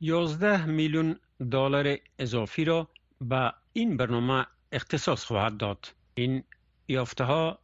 11 0.00 0.66
میلیون 0.66 1.16
دلار 1.50 1.96
اضافی 2.18 2.64
را 2.64 2.88
به 3.20 3.52
این 3.72 3.96
برنامه 3.96 4.46
اختصاص 4.72 5.24
خواهد 5.24 5.56
داد. 5.56 5.86
این 6.14 6.44
یافته 6.88 7.24
ها 7.24 7.58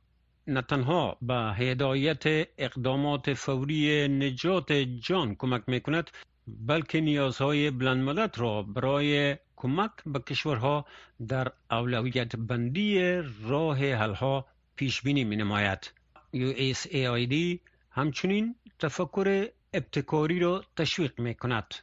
نه 0.47 0.63
تنها 0.63 1.17
به 1.23 1.35
هدایت 1.35 2.25
اقدامات 2.59 3.35
فوری 3.35 4.09
نجات 4.09 4.73
جان 4.73 5.35
کمک 5.35 5.63
می 5.67 5.81
کند 5.81 6.11
بلکه 6.49 7.01
نیازهای 7.01 7.71
بلند 7.71 8.39
را 8.39 8.63
برای 8.63 9.37
کمک 9.57 9.91
به 10.07 10.19
کشورها 10.19 10.87
در 11.29 11.53
اولویت 11.71 12.37
بندی 12.37 13.23
راه 13.43 13.79
حلها 13.79 14.47
پیش 14.77 15.03
بینی 15.03 15.25
می 15.25 15.37
نماید. 15.37 15.93
USAID 16.35 17.59
همچنین 17.91 18.55
تفکر 18.79 19.49
ابتکاری 19.73 20.41
را 20.41 20.65
تشویق 20.77 21.21
می 21.21 21.35
کند. 21.35 21.75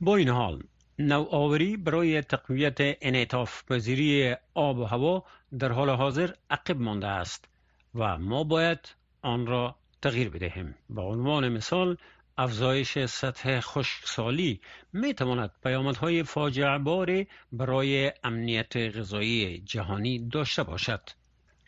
با 0.00 0.16
این 0.16 0.28
حال 0.28 0.62
نوآوری 0.98 1.76
برای 1.76 2.22
تقویت 2.22 2.76
انعطاف 2.80 3.64
پذیری 3.64 4.34
آب 4.54 4.78
و 4.78 4.84
هوا 4.84 5.24
در 5.58 5.72
حال 5.72 5.90
حاضر 5.90 6.30
عقب 6.50 6.80
مانده 6.80 7.06
است 7.06 7.48
و 7.94 8.18
ما 8.18 8.44
باید 8.44 8.78
آن 9.22 9.46
را 9.46 9.76
تغییر 10.02 10.30
بدهیم 10.30 10.74
به 10.90 11.00
عنوان 11.02 11.48
مثال 11.48 11.96
افزایش 12.38 12.98
سطح 12.98 13.60
خشکسالی 13.60 14.60
می 14.92 15.14
تواند 15.14 15.50
پیامدهای 15.62 16.22
فاجعه 16.22 17.26
برای 17.52 18.12
امنیت 18.24 18.76
غذایی 18.76 19.58
جهانی 19.58 20.28
داشته 20.28 20.62
باشد 20.62 21.10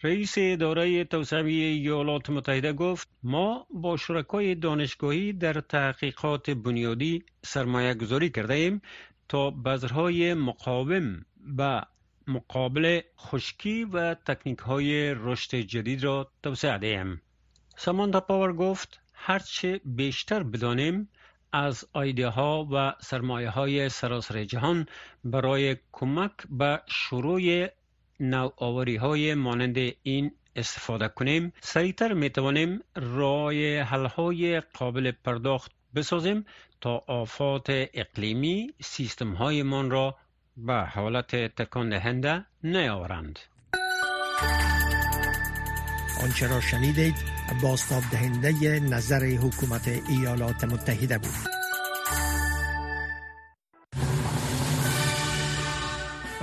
رئیس 0.02 0.34
اداره 0.38 1.04
توسعه 1.04 1.44
ایالات 1.44 2.30
متحده 2.30 2.72
گفت 2.72 3.08
ما 3.22 3.66
با 3.70 3.96
شرکای 3.96 4.54
دانشگاهی 4.54 5.32
در 5.32 5.60
تحقیقات 5.60 6.50
بنیادی 6.50 7.24
سرمایه 7.44 7.94
گذاری 7.94 8.30
کرده 8.30 8.54
ایم 8.54 8.82
تا 9.28 9.50
بذرهای 9.50 10.34
مقاوم 10.34 11.24
به 11.36 11.82
مقابل 12.26 13.00
خشکی 13.18 13.84
و 13.84 14.14
تکنیک 14.14 14.58
های 14.58 15.14
رشد 15.14 15.56
جدید 15.56 16.04
را 16.04 16.30
توسعه 16.42 16.78
دهیم. 16.78 17.22
سامانتا 17.76 18.20
پاور 18.20 18.52
گفت 18.52 19.00
هرچه 19.14 19.80
بیشتر 19.84 20.42
بدانیم 20.42 21.08
از 21.52 21.84
ایده 21.94 22.28
ها 22.28 22.68
و 22.72 22.94
سرمایه 23.00 23.50
های 23.50 23.88
سراسر 23.88 24.44
جهان 24.44 24.86
برای 25.24 25.76
کمک 25.92 26.32
به 26.50 26.82
شروع 26.86 27.68
نوآوری 28.20 28.96
های 28.96 29.34
مانند 29.34 29.76
این 30.02 30.30
استفاده 30.56 31.08
کنیم. 31.08 31.52
سریعتر 31.60 32.12
می 32.12 32.30
توانیم 32.30 32.80
رای 32.96 33.78
حل 33.78 34.06
های 34.06 34.60
قابل 34.60 35.12
پرداخت 35.24 35.72
بسازیم 35.94 36.46
تا 36.80 37.04
آفات 37.06 37.66
اقلیمی 37.94 38.74
سیستم 38.82 39.32
هایمان 39.32 39.90
را 39.90 40.16
به 40.56 40.74
حالت 40.74 41.36
تکان 41.36 41.88
دهنده 41.88 42.44
نیاورند. 42.64 43.38
آنچه 46.22 46.48
را 46.48 46.60
شنیدید 46.60 47.14
باستاب 47.62 48.02
دهنده 48.12 48.80
نظر 48.80 49.24
حکومت 49.24 49.88
ایالات 50.08 50.64
متحده 50.64 51.18
بود. 51.18 51.59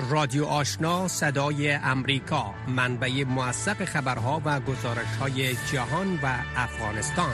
رادیو 0.09 0.45
آشنا 0.45 1.07
صدای 1.07 1.71
امریکا 1.71 2.53
منبع 2.67 3.23
موثق 3.23 3.85
خبرها 3.85 4.41
و 4.45 4.59
گزارش 4.59 5.15
های 5.19 5.55
جهان 5.71 6.19
و 6.23 6.39
افغانستان 6.55 7.33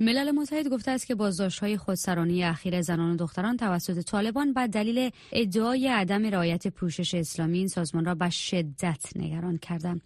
ملل 0.00 0.30
متحد 0.30 0.68
گفته 0.68 0.90
است 0.90 1.06
که 1.06 1.14
بازداشت 1.14 1.58
های 1.58 1.76
خودسرانی 1.76 2.44
اخیر 2.44 2.82
زنان 2.82 3.12
و 3.12 3.16
دختران 3.16 3.56
توسط 3.56 4.04
طالبان 4.04 4.52
به 4.52 4.66
دلیل 4.66 5.10
ادعای 5.32 5.88
عدم 5.88 6.26
رعایت 6.26 6.68
پوشش 6.68 7.14
اسلامی 7.14 7.58
این 7.58 7.68
سازمان 7.68 8.04
را 8.04 8.14
به 8.14 8.30
شدت 8.30 9.06
نگران 9.16 9.56
کرده. 9.56 10.00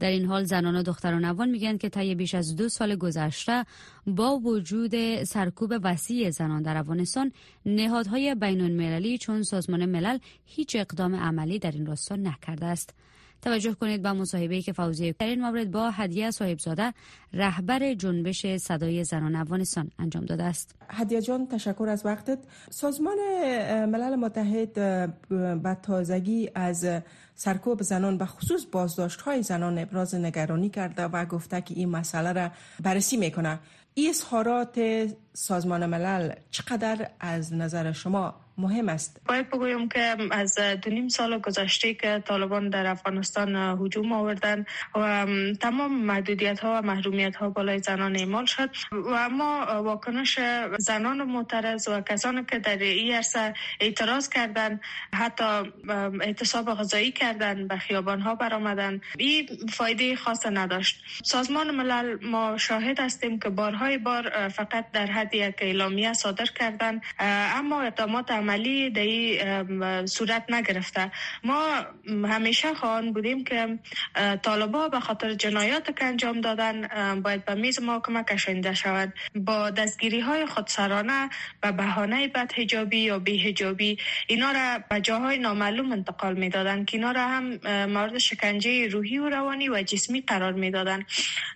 در 0.00 0.10
این 0.10 0.24
حال 0.24 0.44
زنان 0.44 0.76
و 0.76 0.82
دختران 0.82 1.24
افغان 1.24 1.50
میگن 1.50 1.76
که 1.76 1.88
طی 1.88 2.14
بیش 2.14 2.34
از 2.34 2.56
دو 2.56 2.68
سال 2.68 2.96
گذشته 2.96 3.64
با 4.06 4.38
وجود 4.38 5.24
سرکوب 5.24 5.74
وسیع 5.82 6.30
زنان 6.30 6.62
در 6.62 6.76
افغانستان 6.76 7.32
نهادهای 7.66 8.34
بین 8.34 8.60
المللی 8.60 9.18
چون 9.18 9.42
سازمان 9.42 9.86
ملل 9.86 10.18
هیچ 10.44 10.76
اقدام 10.76 11.14
عملی 11.14 11.58
در 11.58 11.70
این 11.70 11.86
راستا 11.86 12.16
نکرده 12.16 12.66
است. 12.66 12.94
توجه 13.44 13.74
کنید 13.74 14.02
به 14.02 14.12
مصاحبه‌ای 14.12 14.62
که 14.62 14.72
فوزیه 14.72 15.14
در 15.18 15.26
این 15.26 15.40
مورد 15.40 15.70
با 15.70 15.90
هدیه 15.90 16.30
صاحبزاده 16.30 16.94
رهبر 17.32 17.94
جنبش 17.94 18.56
صدای 18.56 19.04
زنان 19.04 19.34
افغانستان 19.34 19.90
انجام 19.98 20.24
داده 20.24 20.44
است. 20.44 20.74
هدیه 20.88 21.22
جان 21.22 21.46
تشکر 21.46 21.88
از 21.88 22.06
وقتت. 22.06 22.38
سازمان 22.70 23.16
ملل 23.86 24.16
متحد 24.16 24.72
به 25.62 25.76
تازگی 25.82 26.50
از 26.54 26.86
سرکوب 27.34 27.82
زنان 27.82 28.18
به 28.18 28.26
خصوص 28.26 28.66
بازداشت 28.72 29.20
های 29.20 29.42
زنان 29.42 29.78
ابراز 29.78 30.14
نگرانی 30.14 30.68
کرده 30.68 31.02
و 31.02 31.24
گفته 31.24 31.60
که 31.60 31.74
این 31.74 31.88
مسئله 31.88 32.32
را 32.32 32.50
بررسی 32.82 33.16
می‌کنه. 33.16 33.58
این 33.94 34.10
اظهارات 34.10 34.78
سازمان 35.36 35.86
ملل 35.86 36.32
چقدر 36.50 37.10
از 37.20 37.54
نظر 37.54 37.92
شما 37.92 38.44
مهم 38.58 38.88
است؟ 38.88 39.20
باید 39.28 39.50
بگویم 39.50 39.88
که 39.88 40.16
از 40.30 40.58
دو 40.82 40.90
نیم 40.90 41.08
سال 41.08 41.38
گذشته 41.38 41.94
که 41.94 42.22
طالبان 42.26 42.70
در 42.70 42.86
افغانستان 42.86 43.56
هجوم 43.56 44.12
آوردن 44.12 44.66
و 44.94 45.26
تمام 45.60 46.04
محدودیت 46.04 46.60
ها 46.60 46.78
و 46.78 46.82
محرومیت 46.86 47.36
ها 47.36 47.50
بالای 47.50 47.78
زنان 47.78 48.16
اعمال 48.16 48.46
شد 48.46 48.70
و 48.92 49.08
اما 49.08 49.82
واکنش 49.82 50.38
زنان 50.78 51.22
معترض 51.22 51.88
و 51.88 52.00
کسانی 52.00 52.44
که 52.44 52.58
در 52.58 52.76
این 52.76 53.14
عرصه 53.14 53.54
اعتراض 53.80 54.28
کردند 54.28 54.80
حتی 55.14 55.72
اعتصاب 56.20 56.74
غذایی 56.74 57.12
کردند 57.12 57.68
به 57.68 57.76
خیابان 57.76 58.20
ها 58.20 58.34
برآمدن 58.34 59.00
این 59.18 59.48
فایده 59.72 60.16
خاص 60.16 60.46
نداشت. 60.46 61.02
سازمان 61.24 61.70
ملل 61.70 62.26
ما 62.26 62.56
شاهد 62.56 63.00
هستیم 63.00 63.38
که 63.38 63.48
بارهای 63.48 63.98
بار 63.98 64.48
فقط 64.48 64.90
در 64.92 65.06
حد 65.24 65.34
یک 65.34 65.54
اعلامیه 65.60 66.12
صادر 66.12 66.44
کردند 66.44 67.02
اما 67.58 67.82
اقدامات 67.82 68.30
عملی 68.30 68.90
در 68.90 70.06
صورت 70.06 70.44
نگرفته. 70.48 71.10
ما 71.44 71.68
همیشه 72.28 72.74
خواهان 72.74 73.12
بودیم 73.12 73.44
که 73.44 73.78
طالبا 74.42 74.88
به 74.88 75.00
خاطر 75.00 75.34
جنایات 75.34 75.98
که 75.98 76.04
انجام 76.04 76.40
دادن 76.40 76.88
باید 77.20 77.44
به 77.44 77.54
میز 77.54 77.82
محاکمه 77.82 78.24
کشانده 78.24 78.74
شود. 78.74 79.12
با 79.34 79.70
دستگیری 79.70 80.20
های 80.20 80.46
خودسرانه 80.46 81.30
به 81.60 81.72
بهانه 81.72 82.28
بد 82.28 82.52
هجابی 82.56 82.98
یا 82.98 83.18
بی 83.18 83.48
هجابی 83.48 83.98
اینا 84.26 84.52
را 84.52 84.78
به 84.90 85.00
جاهای 85.00 85.38
نامعلوم 85.38 85.92
انتقال 85.92 86.34
می‌دادن 86.34 86.84
که 86.84 86.96
اینا 86.96 87.12
را 87.12 87.28
هم 87.28 87.44
مورد 87.86 88.18
شکنجه 88.18 88.88
روحی 88.88 89.18
و 89.18 89.28
روانی 89.28 89.68
و 89.68 89.82
جسمی 89.82 90.20
قرار 90.20 90.52
می‌دادن. 90.52 91.02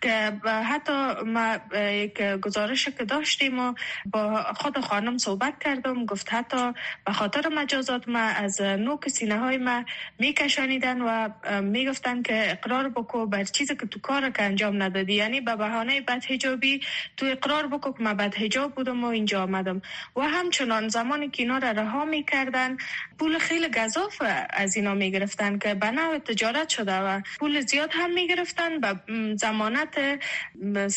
که 0.03 0.33
حتی 0.45 0.93
ما 1.27 1.57
یک 1.75 2.23
گزارش 2.23 2.89
که 2.89 3.05
داشتیم 3.05 3.58
با 4.07 4.43
خود 4.57 4.81
خانم 4.81 5.19
صحبت 5.19 5.55
کردم. 5.65 6.05
گفت 6.07 6.33
حتی 6.33 6.73
به 7.07 7.13
خاطر 7.13 7.49
مجازات 7.49 8.09
ما 8.09 8.19
از 8.19 8.61
نوک 8.61 9.09
سینه 9.09 9.39
های 9.39 9.57
ما 9.57 9.85
میکشانیدن 10.19 11.01
و 11.01 11.29
می‌گفتن 11.61 12.23
که 12.23 12.51
اقرار 12.51 12.89
بکو 12.89 13.27
بر 13.27 13.45
چیزی 13.45 13.77
که 13.77 13.87
تو 13.87 14.01
کار 14.01 14.31
که 14.31 14.43
انجام 14.43 14.83
ندادی. 14.83 15.15
یعنی 15.15 15.41
به 15.41 15.57
بهانه 15.57 16.01
بد 16.01 16.25
حجابی 16.25 16.81
تو 17.17 17.27
اقرار 17.27 17.67
بکو 17.67 17.93
که 17.93 18.03
من 18.03 18.15
بد 18.15 18.35
حجاب 18.35 18.75
بودم 18.75 19.05
و 19.05 19.07
اینجا 19.07 19.43
آمدم. 19.43 19.83
و 20.17 20.21
همچنان 20.21 20.89
زمانی 20.89 21.29
که 21.29 21.43
اینا 21.43 21.59
را 21.59 21.71
رها 21.71 22.05
می‌کردن 22.05 22.77
پول 23.19 23.39
خیلی 23.39 23.69
گذاف 23.69 24.23
از 24.51 24.77
اینا 24.77 24.95
می‌گرفتن 24.95 25.59
که 25.59 25.75
به 25.75 25.91
نوع 25.91 26.19
تجارت 26.19 26.69
شده 26.69 26.99
و 26.99 27.21
پول 27.39 27.61
زیاد 27.61 27.91
هم 27.93 28.13
می‌گرفتن 28.13 28.81
به 28.81 29.01
زمانت 29.37 30.21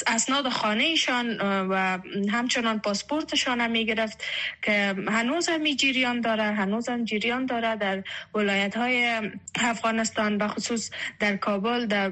اسناد 0.07 0.49
خانه 0.49 0.84
ایشان 0.84 1.38
و 1.41 1.99
همچنان 2.31 2.79
پاسپورتشان 2.79 3.62
هم 3.62 3.71
می‌گرفت 3.71 4.23
که 4.62 4.95
هنوز 5.07 5.49
هم 5.49 5.73
جریان 5.73 6.21
داره 6.21 6.43
هنوز 6.43 6.89
هم 6.89 7.03
جریان 7.03 7.45
داره 7.45 7.75
در 7.75 8.03
ولایت 8.36 8.77
های 8.77 9.21
افغانستان 9.55 10.38
به 10.38 10.47
خصوص 10.47 10.91
در 11.19 11.36
کابل 11.38 11.86
در 11.86 12.10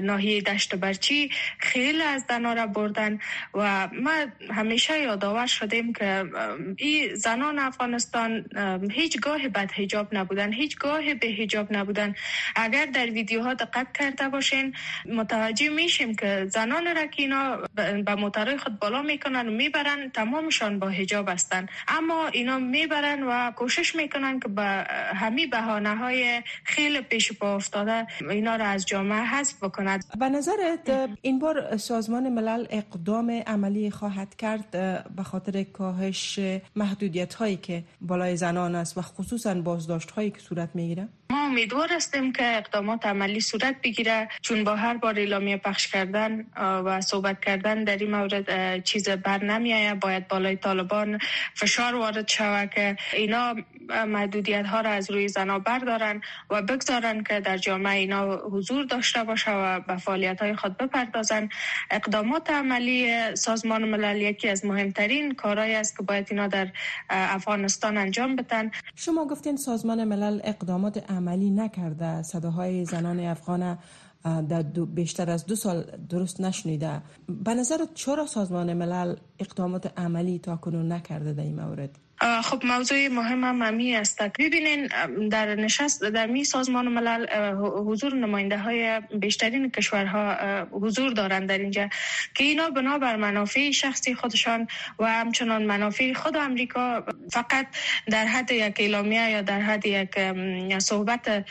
ناحیه 0.00 0.40
دشت 0.40 0.74
برچی 0.74 1.30
خیلی 1.58 2.02
از 2.02 2.26
دنا 2.26 2.52
را 2.52 2.66
بردن 2.66 3.18
و 3.54 3.88
ما 4.02 4.10
همیشه 4.50 5.00
یادآور 5.00 5.46
شدیم 5.46 5.92
که 5.92 6.24
این 6.76 7.14
زنان 7.14 7.58
افغانستان 7.58 8.44
هیچ 8.90 9.20
گاه 9.48 9.64
بد 9.64 9.72
حجاب 9.72 10.08
نبودن 10.14 10.52
هیچ 10.52 10.78
گاه 10.78 11.14
به 11.14 11.26
حجاب 11.26 11.72
نبودن. 11.72 12.14
اگر 12.56 12.86
در 12.86 13.06
ویدیوها 13.06 13.54
دقت 13.54 13.86
کرده 13.98 14.28
باشین 14.28 14.74
متوجه 15.06 15.68
میشیم 15.68 16.14
که 16.14 16.46
زنان 16.50 16.96
را 16.96 17.06
که 17.06 17.22
اینا 17.22 17.56
به 17.74 18.56
خود 18.58 18.78
بالا 18.78 19.02
می‌کنن 19.02 19.48
و 19.48 19.50
می‌برن 19.50 20.10
تمامشان 20.10 20.78
با 20.78 20.88
حجاب 20.88 21.28
هستند 21.28 21.68
اما 21.88 22.28
اینا 22.28 22.58
می‌برن 22.58 23.22
و 23.22 23.50
کوشش 23.50 23.94
می‌کنن 23.96 24.40
که 24.40 24.48
به 24.48 24.86
همه 25.14 25.46
بهانه 25.46 25.96
های 25.96 26.42
خیلی 26.64 27.00
پیش 27.00 27.32
پا 27.32 27.54
افتاده 27.54 28.06
اینا 28.30 28.56
را 28.56 28.66
از 28.66 28.86
جامعه 28.86 29.22
حذف 29.22 29.64
بکند 29.64 30.04
به 30.18 30.28
نظرت 30.28 31.10
این 31.22 31.38
بار 31.38 31.76
سازمان 31.76 32.28
ملل 32.28 32.66
اقدام 32.70 33.30
عملی 33.46 33.90
خواهد 33.90 34.36
کرد 34.36 34.70
به 35.16 35.22
خاطر 35.22 35.62
کاهش 35.62 36.40
محدودیت 36.76 37.34
هایی 37.34 37.56
که 37.56 37.84
بالای 38.00 38.36
زنان 38.36 38.74
است 38.74 38.98
و 38.98 39.02
خصوصا 39.34 39.54
بازداشت 39.54 40.10
هایی 40.10 40.30
که 40.30 40.38
صورت 40.38 40.68
می‌گیره 40.74 41.08
ما 41.30 41.46
امیدوار 41.46 41.88
هستیم 41.92 42.32
که 42.32 42.56
اقدامات 42.56 43.06
عملی 43.06 43.40
صورت 43.40 43.76
بگیره 43.82 44.28
چون 44.42 44.64
با 44.64 44.76
هر 44.76 44.96
بار 44.96 45.18
اعلامیه 45.18 45.56
پخش 45.56 45.88
کردن 45.88 46.46
و 46.56 47.00
صحبت 47.00 47.40
کردن 47.40 47.84
در 47.84 47.96
این 47.96 48.10
مورد 48.10 48.82
چیز 48.82 49.08
بر 49.08 49.44
نمی 49.44 49.94
باید 49.94 50.28
بالای 50.28 50.56
طالبان 50.56 51.18
فشار 51.54 51.94
وارد 51.94 52.28
شود 52.28 52.70
که 52.70 52.96
اینا 53.12 53.54
محدودیت 54.06 54.66
ها 54.66 54.80
را 54.80 54.90
از 54.90 55.10
روی 55.10 55.28
زنا 55.28 55.58
بردارن 55.58 56.20
و 56.50 56.62
بگذارن 56.62 57.22
که 57.22 57.40
در 57.40 57.56
جامعه 57.56 57.98
اینا 57.98 58.36
حضور 58.36 58.84
داشته 58.84 59.24
باشه 59.24 59.50
و 59.50 59.80
به 59.80 59.96
فعالیت 59.96 60.42
های 60.42 60.56
خود 60.56 60.76
بپردازن. 60.76 61.48
اقدامات 61.90 62.50
عملی 62.50 63.10
سازمان 63.36 63.84
ملل 63.84 64.20
یکی 64.20 64.48
از 64.48 64.64
مهمترین 64.64 65.34
کارهایی 65.34 65.74
است 65.74 65.96
که 65.96 66.02
باید 66.02 66.26
اینا 66.30 66.46
در 66.46 66.68
افغانستان 67.10 67.96
انجام 67.96 68.36
بدن. 68.36 68.70
شما 68.96 69.23
گفتین 69.26 69.56
سازمان 69.56 70.04
ملل 70.04 70.40
اقدامات 70.44 71.10
عملی 71.10 71.50
نکرده. 71.50 72.22
صداهای 72.22 72.84
زنان 72.84 73.20
افغان 73.20 73.78
در 74.48 74.62
بیشتر 74.62 75.30
از 75.30 75.46
دو 75.46 75.56
سال 75.56 75.82
درست 76.08 76.40
نشنیده. 76.40 77.02
به 77.28 77.54
نظر 77.54 77.84
چرا 77.94 78.26
سازمان 78.26 78.72
ملل 78.72 79.16
اقدامات 79.38 79.98
عملی 79.98 80.38
تا 80.38 80.56
کنون 80.56 80.92
نکرده 80.92 81.32
در 81.32 81.42
این 81.42 81.60
مورد؟ 81.60 81.98
خب 82.24 82.66
موضوع 82.66 83.08
مهم 83.08 83.44
هم 83.44 83.62
همی 83.62 83.96
است. 83.96 84.22
ببینین 84.22 84.88
در 85.30 85.54
نشست 85.54 86.04
در 86.04 86.26
می 86.26 86.44
سازمان 86.44 86.88
ملل 86.88 87.26
حضور 87.88 88.14
نماینده 88.14 88.58
های 88.58 89.00
بیشترین 89.00 89.70
کشورها 89.70 90.34
حضور 90.72 91.12
دارند 91.12 91.48
در 91.48 91.58
اینجا 91.58 91.88
که 92.34 92.44
اینا 92.44 92.70
بنابر 92.70 93.16
منافع 93.16 93.70
شخصی 93.70 94.14
خودشان 94.14 94.66
و 94.98 95.04
همچنان 95.04 95.64
منافع 95.64 96.12
خود 96.12 96.36
امریکا 96.36 97.04
فقط 97.30 97.66
در 98.10 98.26
حد 98.26 98.50
یک 98.52 98.76
اعلامیه 98.80 99.30
یا 99.30 99.42
در 99.42 99.60
حد 99.60 99.86
یک 99.86 100.18
صحبت 100.78 101.44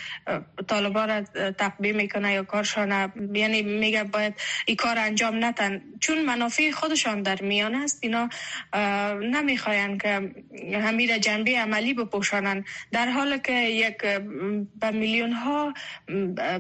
طالبان 0.68 1.10
را 1.10 1.52
تقبیه 1.52 1.94
می‌کنه 1.94 2.34
یا 2.34 2.44
کارشان 2.44 3.12
یعنی 3.34 3.62
میگه 3.62 4.04
باید 4.04 4.34
این 4.66 4.78
کار 4.78 4.98
انجام 5.00 5.46
نتن. 5.46 5.82
چون 6.00 6.26
منافع 6.26 6.72
خودشان 6.72 7.22
در 7.22 7.42
میان 7.42 7.76
است 7.76 8.00
اینا 8.02 8.30
نمی‌خواین 9.22 9.98
که 9.98 10.32
همین 10.74 11.20
جنبه 11.20 11.60
عملی 11.60 11.94
بپوشانند 11.94 12.66
در 12.92 13.10
حالی 13.10 13.40
که 13.40 13.54
یک 13.54 13.98
به 14.80 14.92
میلیون 14.92 15.32
ها 15.32 15.74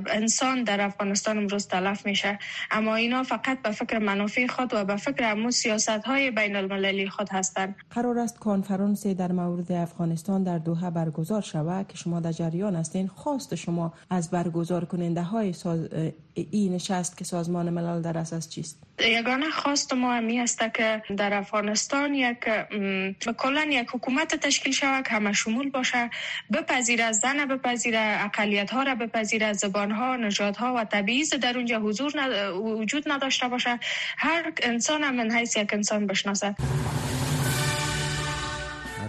انسان 0.08 0.64
در 0.64 0.82
افغانستان 0.82 1.38
امروز 1.38 1.68
تلف 1.68 2.06
میشه. 2.06 2.40
اما 2.72 2.96
اینا 2.96 3.24
فقط 3.24 3.62
به 3.62 3.72
فکر 3.72 4.00
منافع 4.00 4.48
خود 4.48 4.74
و 4.74 4.86
به 4.86 4.96
فکر 4.96 5.32
امو 5.32 5.52
سیاست 5.52 5.90
های 5.90 6.32
بین 6.32 6.56
المللی 6.56 7.10
خود 7.10 7.30
هستند 7.32 7.76
قرار 7.90 8.20
است 8.20 8.40
کنفرانس 8.40 9.08
در 9.08 9.32
مورد 9.32 9.72
افغانستان 9.72 10.44
در 10.44 10.58
دوحه 10.58 10.90
برگزار 10.90 11.42
شود 11.42 11.88
که 11.88 11.98
شما 11.98 12.20
در 12.20 12.32
جریان 12.32 12.76
هستین. 12.76 13.08
خواست 13.08 13.56
شما 13.56 13.94
از 14.10 14.30
برگزار 14.32 14.86
کننده 14.86 15.22
های 15.22 15.54
ساز... 15.54 15.90
این 16.36 16.74
نشست 16.74 17.18
که 17.18 17.26
سازمان 17.26 17.70
ملل 17.70 18.02
در 18.02 18.18
اساس 18.18 18.50
چیست؟ 18.50 18.84
یگانه 19.00 19.50
خواست 19.50 19.94
ما 19.94 20.14
همی 20.14 20.40
است 20.40 20.60
که 20.74 21.04
در 21.18 21.34
افغانستان 21.34 22.14
یک 22.14 22.38
کلا 23.38 23.68
یک 23.70 23.90
حکومت 23.94 24.36
تشکیل 24.36 24.74
شود 24.74 25.08
که 25.08 25.14
همه 25.14 25.34
شمول 25.34 25.70
باشه 25.70 26.10
بپذیره 26.54 27.12
زن 27.12 27.46
بپذیره 27.46 28.18
اقلیت 28.20 28.72
ها 28.72 28.84
را 28.84 28.96
بپذیره 28.96 29.54
زبان 29.54 29.92
ها 29.92 30.16
نژاد 30.16 30.56
ها 30.56 30.74
و 30.74 30.84
تبعیض 30.84 31.34
در 31.34 31.58
اونجا 31.58 31.80
حضور 31.80 32.12
وجود 32.52 33.12
نداشته 33.12 33.48
باشه. 33.48 33.80
هر 34.18 34.54
انسان 34.64 35.04
هم 35.04 35.16
من 35.16 35.32
حیث 35.32 35.58
یک 35.58 35.74
انسان 35.74 36.08
بشناسه 36.08 36.56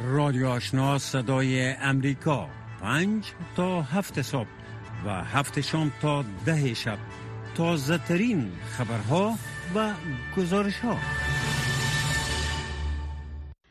رادیو 0.01 0.49
آشنا 0.49 0.99
صدای 0.99 1.75
امریکا. 1.83 2.49
پنج 2.83 3.25
تا 3.57 3.83
هفت 3.83 4.23
صبح 4.23 4.49
و 5.07 5.11
هفت 5.11 5.61
شام 5.61 5.93
تا 6.03 6.25
ده 6.47 6.75
شب. 6.75 6.99
تازه 7.57 7.99
ترین 7.99 8.53
خبرها 8.79 9.39
و 9.75 9.95
گزارش 10.37 10.79
ها 10.79 10.97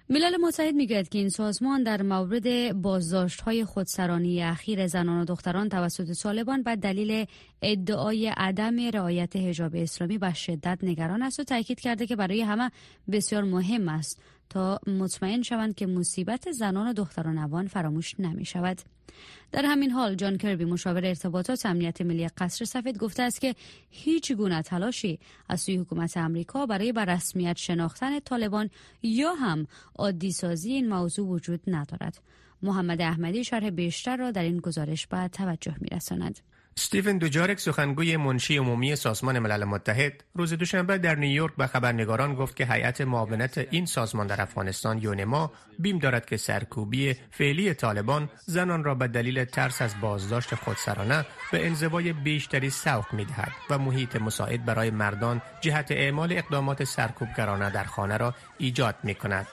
ملل 0.09 0.37
متحد 0.37 0.75
می‌گوید 0.75 1.09
که 1.09 1.19
این 1.19 1.29
سازمان 1.29 1.83
در 1.83 2.01
مورد 2.01 2.73
بازداشت 2.81 3.41
های 3.41 3.65
خودسرانی 3.65 4.43
اخیر 4.43 4.87
زنان 4.87 5.21
و 5.21 5.25
دختران 5.25 5.69
توسط 5.69 6.11
طالبان 6.21 6.63
به 6.63 6.75
دلیل 6.75 7.25
ادعای 7.61 8.27
عدم 8.27 8.89
رعایت 8.89 9.35
حجاب 9.35 9.75
اسلامی 9.75 10.17
به 10.17 10.33
شدت 10.33 10.79
نگران 10.83 11.21
است 11.21 11.39
و 11.39 11.43
تاکید 11.43 11.79
کرده 11.79 12.07
که 12.07 12.15
برای 12.15 12.41
همه 12.41 12.71
بسیار 13.11 13.43
مهم 13.43 13.89
است. 13.89 14.21
تا 14.53 14.79
مطمئن 14.87 15.41
شوند 15.41 15.75
که 15.75 15.87
مصیبت 15.87 16.51
زنان 16.51 16.87
و 16.87 16.93
دختران 16.93 17.37
افغان 17.37 17.67
فراموش 17.67 18.19
نمی 18.19 18.45
شود. 18.45 18.81
در 19.51 19.65
همین 19.65 19.91
حال 19.91 20.15
جان 20.15 20.37
کربی 20.37 20.65
مشاور 20.65 21.05
ارتباطات 21.05 21.65
امنیت 21.65 22.01
ملی 22.01 22.27
قصر 22.27 22.65
سفید 22.65 22.97
گفته 22.97 23.23
است 23.23 23.41
که 23.41 23.55
هیچ 23.89 24.31
گونه 24.31 24.61
تلاشی 24.61 25.19
از 25.49 25.61
سوی 25.61 25.77
حکومت 25.77 26.17
امریکا 26.17 26.65
برای 26.65 26.91
بر 26.91 27.05
رسمیت 27.05 27.57
شناختن 27.57 28.19
طالبان 28.19 28.69
یا 29.03 29.33
هم 29.33 29.67
عادی 29.95 30.31
سازی 30.31 30.71
این 30.73 30.89
موضوع 30.89 31.27
وجود 31.27 31.61
ندارد. 31.67 32.21
محمد 32.61 33.01
احمدی 33.01 33.43
شرح 33.43 33.69
بیشتر 33.69 34.17
را 34.17 34.31
در 34.31 34.43
این 34.43 34.57
گزارش 34.57 35.07
به 35.07 35.27
توجه 35.27 35.75
می 35.81 35.87
رساند. 35.91 36.39
ستیون 36.75 37.17
دوجارک 37.17 37.59
سخنگوی 37.59 38.17
منشی 38.17 38.57
عمومی 38.57 38.95
سازمان 38.95 39.39
ملل 39.39 39.63
متحد 39.63 40.23
روز 40.35 40.53
دوشنبه 40.53 40.97
در 40.97 41.15
نیویورک 41.15 41.55
به 41.55 41.67
خبرنگاران 41.67 42.35
گفت 42.35 42.55
که 42.55 42.65
هیئت 42.65 43.01
معاونت 43.01 43.67
این 43.71 43.85
سازمان 43.85 44.27
در 44.27 44.41
افغانستان 44.41 44.97
یونما 44.97 45.51
بیم 45.79 45.99
دارد 45.99 46.25
که 46.25 46.37
سرکوبی 46.37 47.15
فعلی 47.31 47.73
طالبان 47.73 48.29
زنان 48.45 48.83
را 48.83 48.95
به 48.95 49.07
دلیل 49.07 49.45
ترس 49.45 49.81
از 49.81 50.01
بازداشت 50.01 50.55
خودسرانه 50.55 51.25
به 51.51 51.65
انزوای 51.65 52.13
بیشتری 52.13 52.69
سوق 52.69 53.13
می‌دهد 53.13 53.51
و 53.69 53.77
محیط 53.77 54.15
مساعد 54.15 54.65
برای 54.65 54.91
مردان 54.91 55.41
جهت 55.61 55.91
اعمال 55.91 56.33
اقدامات 56.33 56.83
سرکوبگرانه 56.83 57.69
در 57.69 57.83
خانه 57.83 58.17
را 58.17 58.33
ایجاد 58.57 58.95
می 59.03 59.15
کند. 59.15 59.47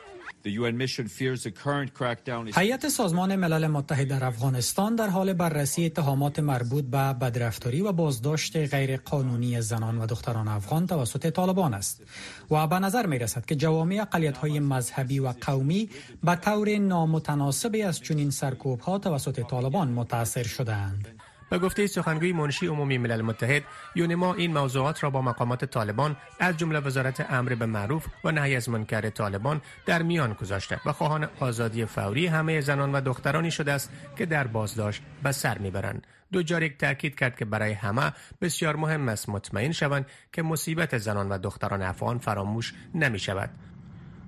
هیئت 2.57 2.89
سازمان 2.89 3.37
ملل 3.37 3.67
متحد 3.67 4.09
در 4.09 4.25
افغانستان 4.25 4.95
در 4.95 5.09
حال 5.09 5.33
بررسی 5.33 5.87
اتهامات 5.87 6.39
مربوط 6.39 6.85
به 6.85 7.13
بدرفتاری 7.13 7.81
و 7.81 7.93
بازداشت 7.93 8.57
غیرقانونی 8.57 9.61
زنان 9.61 9.99
و 9.99 10.07
دختران 10.07 10.49
افغان 10.49 10.87
توسط 10.87 11.31
طالبان 11.31 11.75
است 11.75 12.03
و 12.51 12.67
به 12.67 12.79
نظر 12.79 13.07
می 13.07 13.19
رسد 13.19 13.45
که 13.45 13.57
جوامع 13.57 13.99
اقلیت 14.01 14.37
های 14.37 14.61
مذهبی 14.61 15.19
و 15.19 15.35
قومی 15.41 15.91
به 16.25 16.35
طور 16.35 16.79
نامتناسبی 16.79 17.83
از 17.83 18.01
چنین 18.01 18.31
سرکوب 18.31 18.81
ها 18.81 18.99
توسط 18.99 19.41
طالبان 19.41 19.89
متاثر 19.89 20.43
شدند. 20.43 21.20
به 21.51 21.59
گفته 21.59 21.87
سخنگوی 21.87 22.33
منشی 22.33 22.67
عمومی 22.67 22.99
ملل 22.99 23.23
متحد 23.23 23.63
یونما 23.95 24.35
این 24.35 24.53
موضوعات 24.53 25.03
را 25.05 25.11
با 25.11 25.23
مقامات 25.23 25.65
طالبان 25.65 26.17
از 26.41 26.57
جمله 26.57 26.79
وزارت 26.81 27.31
امر 27.31 27.55
به 27.55 27.67
معروف 27.67 28.07
و 28.25 28.31
نهی 28.31 28.57
از 28.57 28.69
منکر 28.69 29.11
طالبان 29.11 29.61
در 29.87 30.03
میان 30.03 30.33
گذاشته 30.33 30.81
و 30.87 30.93
خواهان 30.93 31.29
آزادی 31.41 31.85
فوری 31.85 32.27
همه 32.27 32.61
زنان 32.61 32.93
و 32.93 33.01
دخترانی 33.01 33.51
شده 33.51 33.73
است 33.73 33.93
که 34.17 34.27
در 34.27 34.47
بازداشت 34.47 35.03
به 35.23 35.33
سر 35.33 35.59
می‌برند 35.59 36.07
دوجاریک 36.33 36.79
تاکید 36.79 37.15
کرد 37.15 37.37
که 37.37 37.45
برای 37.45 37.73
همه 37.73 38.13
بسیار 38.41 38.77
مهم 38.77 39.09
است 39.09 39.29
مطمئن 39.29 39.73
شوند 39.73 40.07
که 40.33 40.43
مصیبت 40.43 40.99
زنان 40.99 41.29
و 41.29 41.39
دختران 41.39 41.83
افغان 41.83 42.19
فراموش 42.19 42.75
نمی 42.95 43.19
شود. 43.19 43.51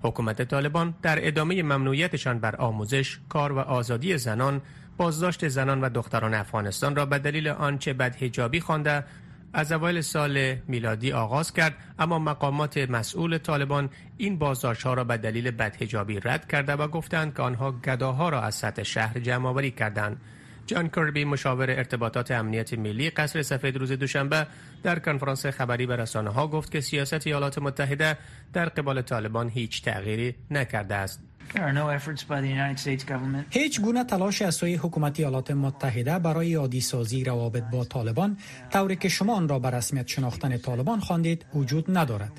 حکومت 0.02 0.42
طالبان 0.42 0.94
در 1.02 1.26
ادامه 1.26 1.62
ممنوعیتشان 1.62 2.38
بر 2.38 2.56
آموزش، 2.56 3.18
کار 3.28 3.52
و 3.52 3.58
آزادی 3.58 4.18
زنان 4.18 4.62
بازداشت 4.96 5.48
زنان 5.48 5.80
و 5.80 5.88
دختران 5.88 6.34
افغانستان 6.34 6.96
را 6.96 7.06
به 7.06 7.18
دلیل 7.18 7.48
آنچه 7.48 7.92
بدهجابی 7.92 8.60
خوانده 8.60 9.04
از 9.52 9.72
اوایل 9.72 10.00
سال 10.00 10.54
میلادی 10.68 11.12
آغاز 11.12 11.52
کرد. 11.52 11.74
اما 11.98 12.18
مقامات 12.18 12.78
مسئول 12.78 13.38
طالبان 13.38 13.90
این 14.16 14.38
بازداشت 14.38 14.82
ها 14.82 14.94
را 14.94 15.04
به 15.04 15.16
دلیل 15.16 15.50
بدهجابی 15.50 16.20
رد 16.20 16.48
کرده 16.48 16.72
و 16.72 16.88
گفتند 16.88 17.36
که 17.36 17.42
آنها 17.42 17.72
گداها 17.72 18.28
را 18.28 18.40
از 18.40 18.54
سطح 18.54 18.82
شهر 18.82 19.18
جمع 19.18 19.48
آوری 19.48 19.70
کردند. 19.70 20.20
جان 20.66 20.88
کربی 20.88 21.24
مشاور 21.24 21.70
ارتباطات 21.70 22.30
امنیت 22.30 22.72
ملی 22.72 23.10
قصر 23.10 23.42
سفید 23.42 23.76
روز 23.76 23.92
دوشنبه 23.92 24.46
در 24.82 24.98
کنفرانس 24.98 25.46
خبری 25.46 25.86
به 25.86 25.96
رسانه 25.96 26.30
ها 26.30 26.46
گفت 26.46 26.72
که 26.72 26.80
سیاست 26.80 27.26
ایالات 27.26 27.58
متحده 27.58 28.18
در 28.52 28.68
قبال 28.68 29.02
طالبان 29.02 29.48
هیچ 29.48 29.82
تغییری 29.82 30.34
نکرده 30.50 30.94
است. 30.94 31.20
هیچ 33.50 33.80
گونه 33.80 34.04
تلاش 34.04 34.42
از 34.42 34.54
سوی 34.54 34.74
حکومت 34.74 35.20
ایالات 35.20 35.50
متحده 35.50 36.18
برای 36.18 36.54
عادی 36.54 36.80
سازی 36.80 37.24
روابط 37.24 37.62
با 37.62 37.84
طالبان 37.84 38.36
طوری 38.70 38.96
که 38.96 39.08
شما 39.08 39.36
آن 39.36 39.48
را 39.48 39.58
به 39.58 39.70
رسمیت 39.70 40.06
شناختن 40.06 40.58
طالبان 40.58 41.00
خواندید 41.00 41.46
وجود 41.54 41.98
ندارد. 41.98 42.32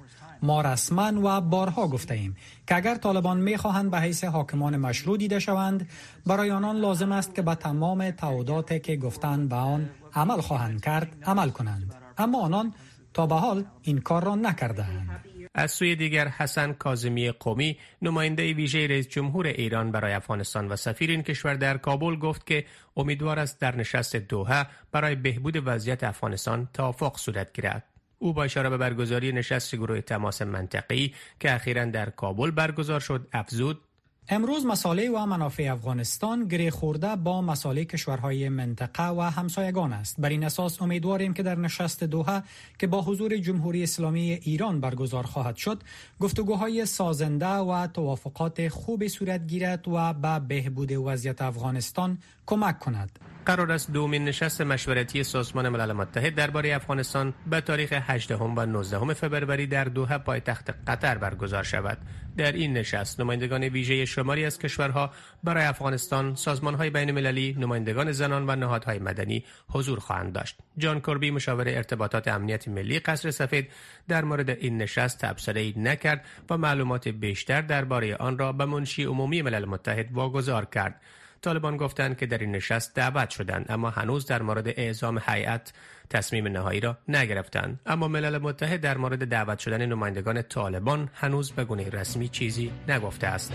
ما 0.43 0.61
رسما 0.61 1.11
و 1.23 1.41
بارها 1.41 1.87
گفته 1.87 2.13
ایم 2.13 2.35
که 2.67 2.75
اگر 2.75 2.95
طالبان 2.95 3.39
می 3.39 3.57
خواهند 3.57 3.91
به 3.91 3.99
حیث 3.99 4.23
حاکمان 4.23 4.77
مشروع 4.77 5.17
دیده 5.17 5.39
شوند 5.39 5.89
برای 6.25 6.51
آنان 6.51 6.77
لازم 6.77 7.11
است 7.11 7.35
که 7.35 7.41
به 7.41 7.55
تمام 7.55 8.11
تعهداتی 8.11 8.79
که 8.79 8.95
گفتند 8.95 9.49
به 9.49 9.55
آن 9.55 9.89
عمل 10.13 10.41
خواهند 10.41 10.81
کرد 10.81 11.15
عمل 11.25 11.49
کنند. 11.49 11.95
اما 12.17 12.41
آنان 12.41 12.73
تا 13.13 13.27
به 13.27 13.35
حال 13.35 13.65
این 13.81 13.97
کار 13.97 14.23
را 14.23 14.35
نکردهاند. 14.35 15.32
از 15.55 15.71
سوی 15.71 15.95
دیگر 15.95 16.27
حسن 16.27 16.73
کاظمی 16.73 17.31
قومی 17.31 17.77
نماینده 18.01 18.53
ویژه 18.53 18.87
رئیس 18.87 19.07
جمهور 19.07 19.47
ایران 19.47 19.91
برای 19.91 20.13
افغانستان 20.13 20.67
و 20.67 20.75
سفیر 20.75 21.09
این 21.09 21.23
کشور 21.23 21.53
در 21.53 21.77
کابل 21.77 22.15
گفت 22.15 22.47
که 22.47 22.65
امیدوار 22.97 23.39
است 23.39 23.59
در 23.59 23.75
نشست 23.75 24.15
دوحه 24.15 24.67
برای 24.91 25.15
بهبود 25.15 25.61
وضعیت 25.65 26.03
افغانستان 26.03 26.69
توافق 26.73 27.17
صورت 27.17 27.53
گیرد. 27.53 27.83
او 28.19 28.33
با 28.33 28.43
اشاره 28.43 28.69
به 28.69 28.77
برگزاری 28.77 29.31
نشست 29.31 29.75
گروه 29.75 30.01
تماس 30.01 30.41
منطقی 30.41 31.13
که 31.39 31.53
اخیرا 31.55 31.85
در 31.85 32.09
کابل 32.09 32.51
برگزار 32.51 32.99
شد 32.99 33.27
افزود 33.33 33.81
امروز 34.29 34.65
مساله 34.65 35.09
و 35.09 35.25
منافع 35.25 35.69
افغانستان 35.71 36.47
گره 36.47 36.71
خورده 36.71 37.15
با 37.15 37.41
مساله 37.41 37.85
کشورهای 37.85 38.49
منطقه 38.49 39.09
و 39.09 39.21
همسایگان 39.21 39.93
است 39.93 40.15
بر 40.19 40.29
این 40.29 40.43
اساس 40.43 40.81
امیدواریم 40.81 41.33
که 41.33 41.43
در 41.43 41.55
نشست 41.55 42.03
دوحه 42.03 42.43
که 42.79 42.87
با 42.87 43.01
حضور 43.01 43.37
جمهوری 43.37 43.83
اسلامی 43.83 44.31
ایران 44.31 44.81
برگزار 44.81 45.23
خواهد 45.23 45.55
شد 45.55 45.83
گفتگوهای 46.19 46.85
سازنده 46.85 47.47
و 47.47 47.87
توافقات 47.87 48.67
خوب 48.67 49.07
صورت 49.07 49.47
گیرد 49.47 49.87
و 49.87 50.13
به 50.13 50.39
بهبود 50.39 50.91
وضعیت 50.91 51.41
افغانستان 51.41 52.17
کمک 52.45 52.79
کند 52.79 53.19
قرار 53.45 53.71
است 53.71 53.91
دومین 53.91 54.23
نشست 54.23 54.61
مشورتی 54.61 55.23
سازمان 55.23 55.69
ملل 55.69 55.91
متحد 55.91 56.35
درباره 56.35 56.75
افغانستان 56.75 57.33
به 57.49 57.61
تاریخ 57.61 57.93
18 57.93 58.35
و 58.35 58.65
19 58.65 59.13
فوریه 59.13 59.65
در 59.65 59.83
دوحه 59.83 60.17
پایتخت 60.17 60.69
قطر 60.87 61.17
برگزار 61.17 61.63
شود. 61.63 61.97
در 62.37 62.51
این 62.51 62.73
نشست 62.73 63.19
نمایندگان 63.19 63.63
ویژه 63.63 64.05
شماری 64.13 64.45
از 64.45 64.59
کشورها 64.59 65.11
برای 65.43 65.65
افغانستان، 65.65 66.35
سازمان‌های 66.35 66.89
بین‌المللی، 66.89 67.55
نمایندگان 67.59 68.11
زنان 68.11 68.49
و 68.49 68.55
نهادهای 68.55 68.99
مدنی 68.99 69.45
حضور 69.69 69.99
خواهند 69.99 70.33
داشت. 70.33 70.57
جان 70.77 71.01
کوربی 71.01 71.31
مشاور 71.31 71.67
ارتباطات 71.67 72.27
امنیت 72.27 72.67
ملی 72.67 72.99
قصر 72.99 73.31
سفید 73.31 73.71
در 74.07 74.23
مورد 74.23 74.49
این 74.49 74.77
نشست 74.77 75.19
تبصره‌ای 75.19 75.73
نکرد 75.77 76.25
و 76.49 76.57
معلومات 76.57 77.07
بیشتر 77.07 77.61
درباره 77.61 78.15
آن 78.15 78.37
را 78.37 78.51
به 78.51 78.65
منشی 78.65 79.03
عمومی 79.03 79.41
ملل 79.41 79.65
متحد 79.65 80.11
واگذار 80.11 80.65
کرد. 80.65 81.01
طالبان 81.41 81.77
گفتند 81.77 82.17
که 82.17 82.25
در 82.25 82.37
این 82.37 82.51
نشست 82.51 82.95
دعوت 82.95 83.29
شدند 83.29 83.65
اما 83.69 83.89
هنوز 83.89 84.25
در 84.25 84.41
مورد 84.41 84.67
اعزام 84.67 85.21
هیئت 85.27 85.73
تصمیم 86.09 86.47
نهایی 86.47 86.79
را 86.79 86.97
نگرفتند. 87.07 87.79
اما 87.85 88.07
ملل 88.07 88.37
متحد 88.37 88.81
در 88.81 88.97
مورد 88.97 89.27
دعوت 89.27 89.59
شدن 89.59 89.85
نمایندگان 89.85 90.41
طالبان 90.41 91.09
هنوز 91.13 91.51
به 91.51 91.65
گونه 91.65 91.89
رسمی 91.89 92.29
چیزی 92.29 92.71
نگفته 92.87 93.27
است. 93.27 93.53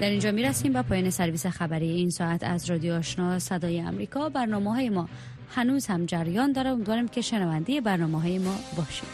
در 0.00 0.10
اینجا 0.10 0.30
می‌رسیم 0.30 0.72
با 0.72 0.82
پایان 0.82 1.10
سرویس 1.10 1.46
خبری 1.46 1.90
این 1.90 2.10
ساعت 2.10 2.44
از 2.44 2.70
رادیو 2.70 2.94
آشنا 2.94 3.38
صدای 3.38 3.82
آمریکا. 3.82 4.28
برنامه 4.28 4.74
های 4.74 4.88
ما 4.88 5.08
هنوز 5.54 5.86
هم 5.86 6.06
جریان 6.06 6.52
داره. 6.52 6.70
امیدوارم 6.70 7.08
که 7.08 7.20
شنونده 7.20 7.80
برنامه 7.80 8.20
های 8.20 8.38
ما 8.38 8.54
باشید. 8.76 9.08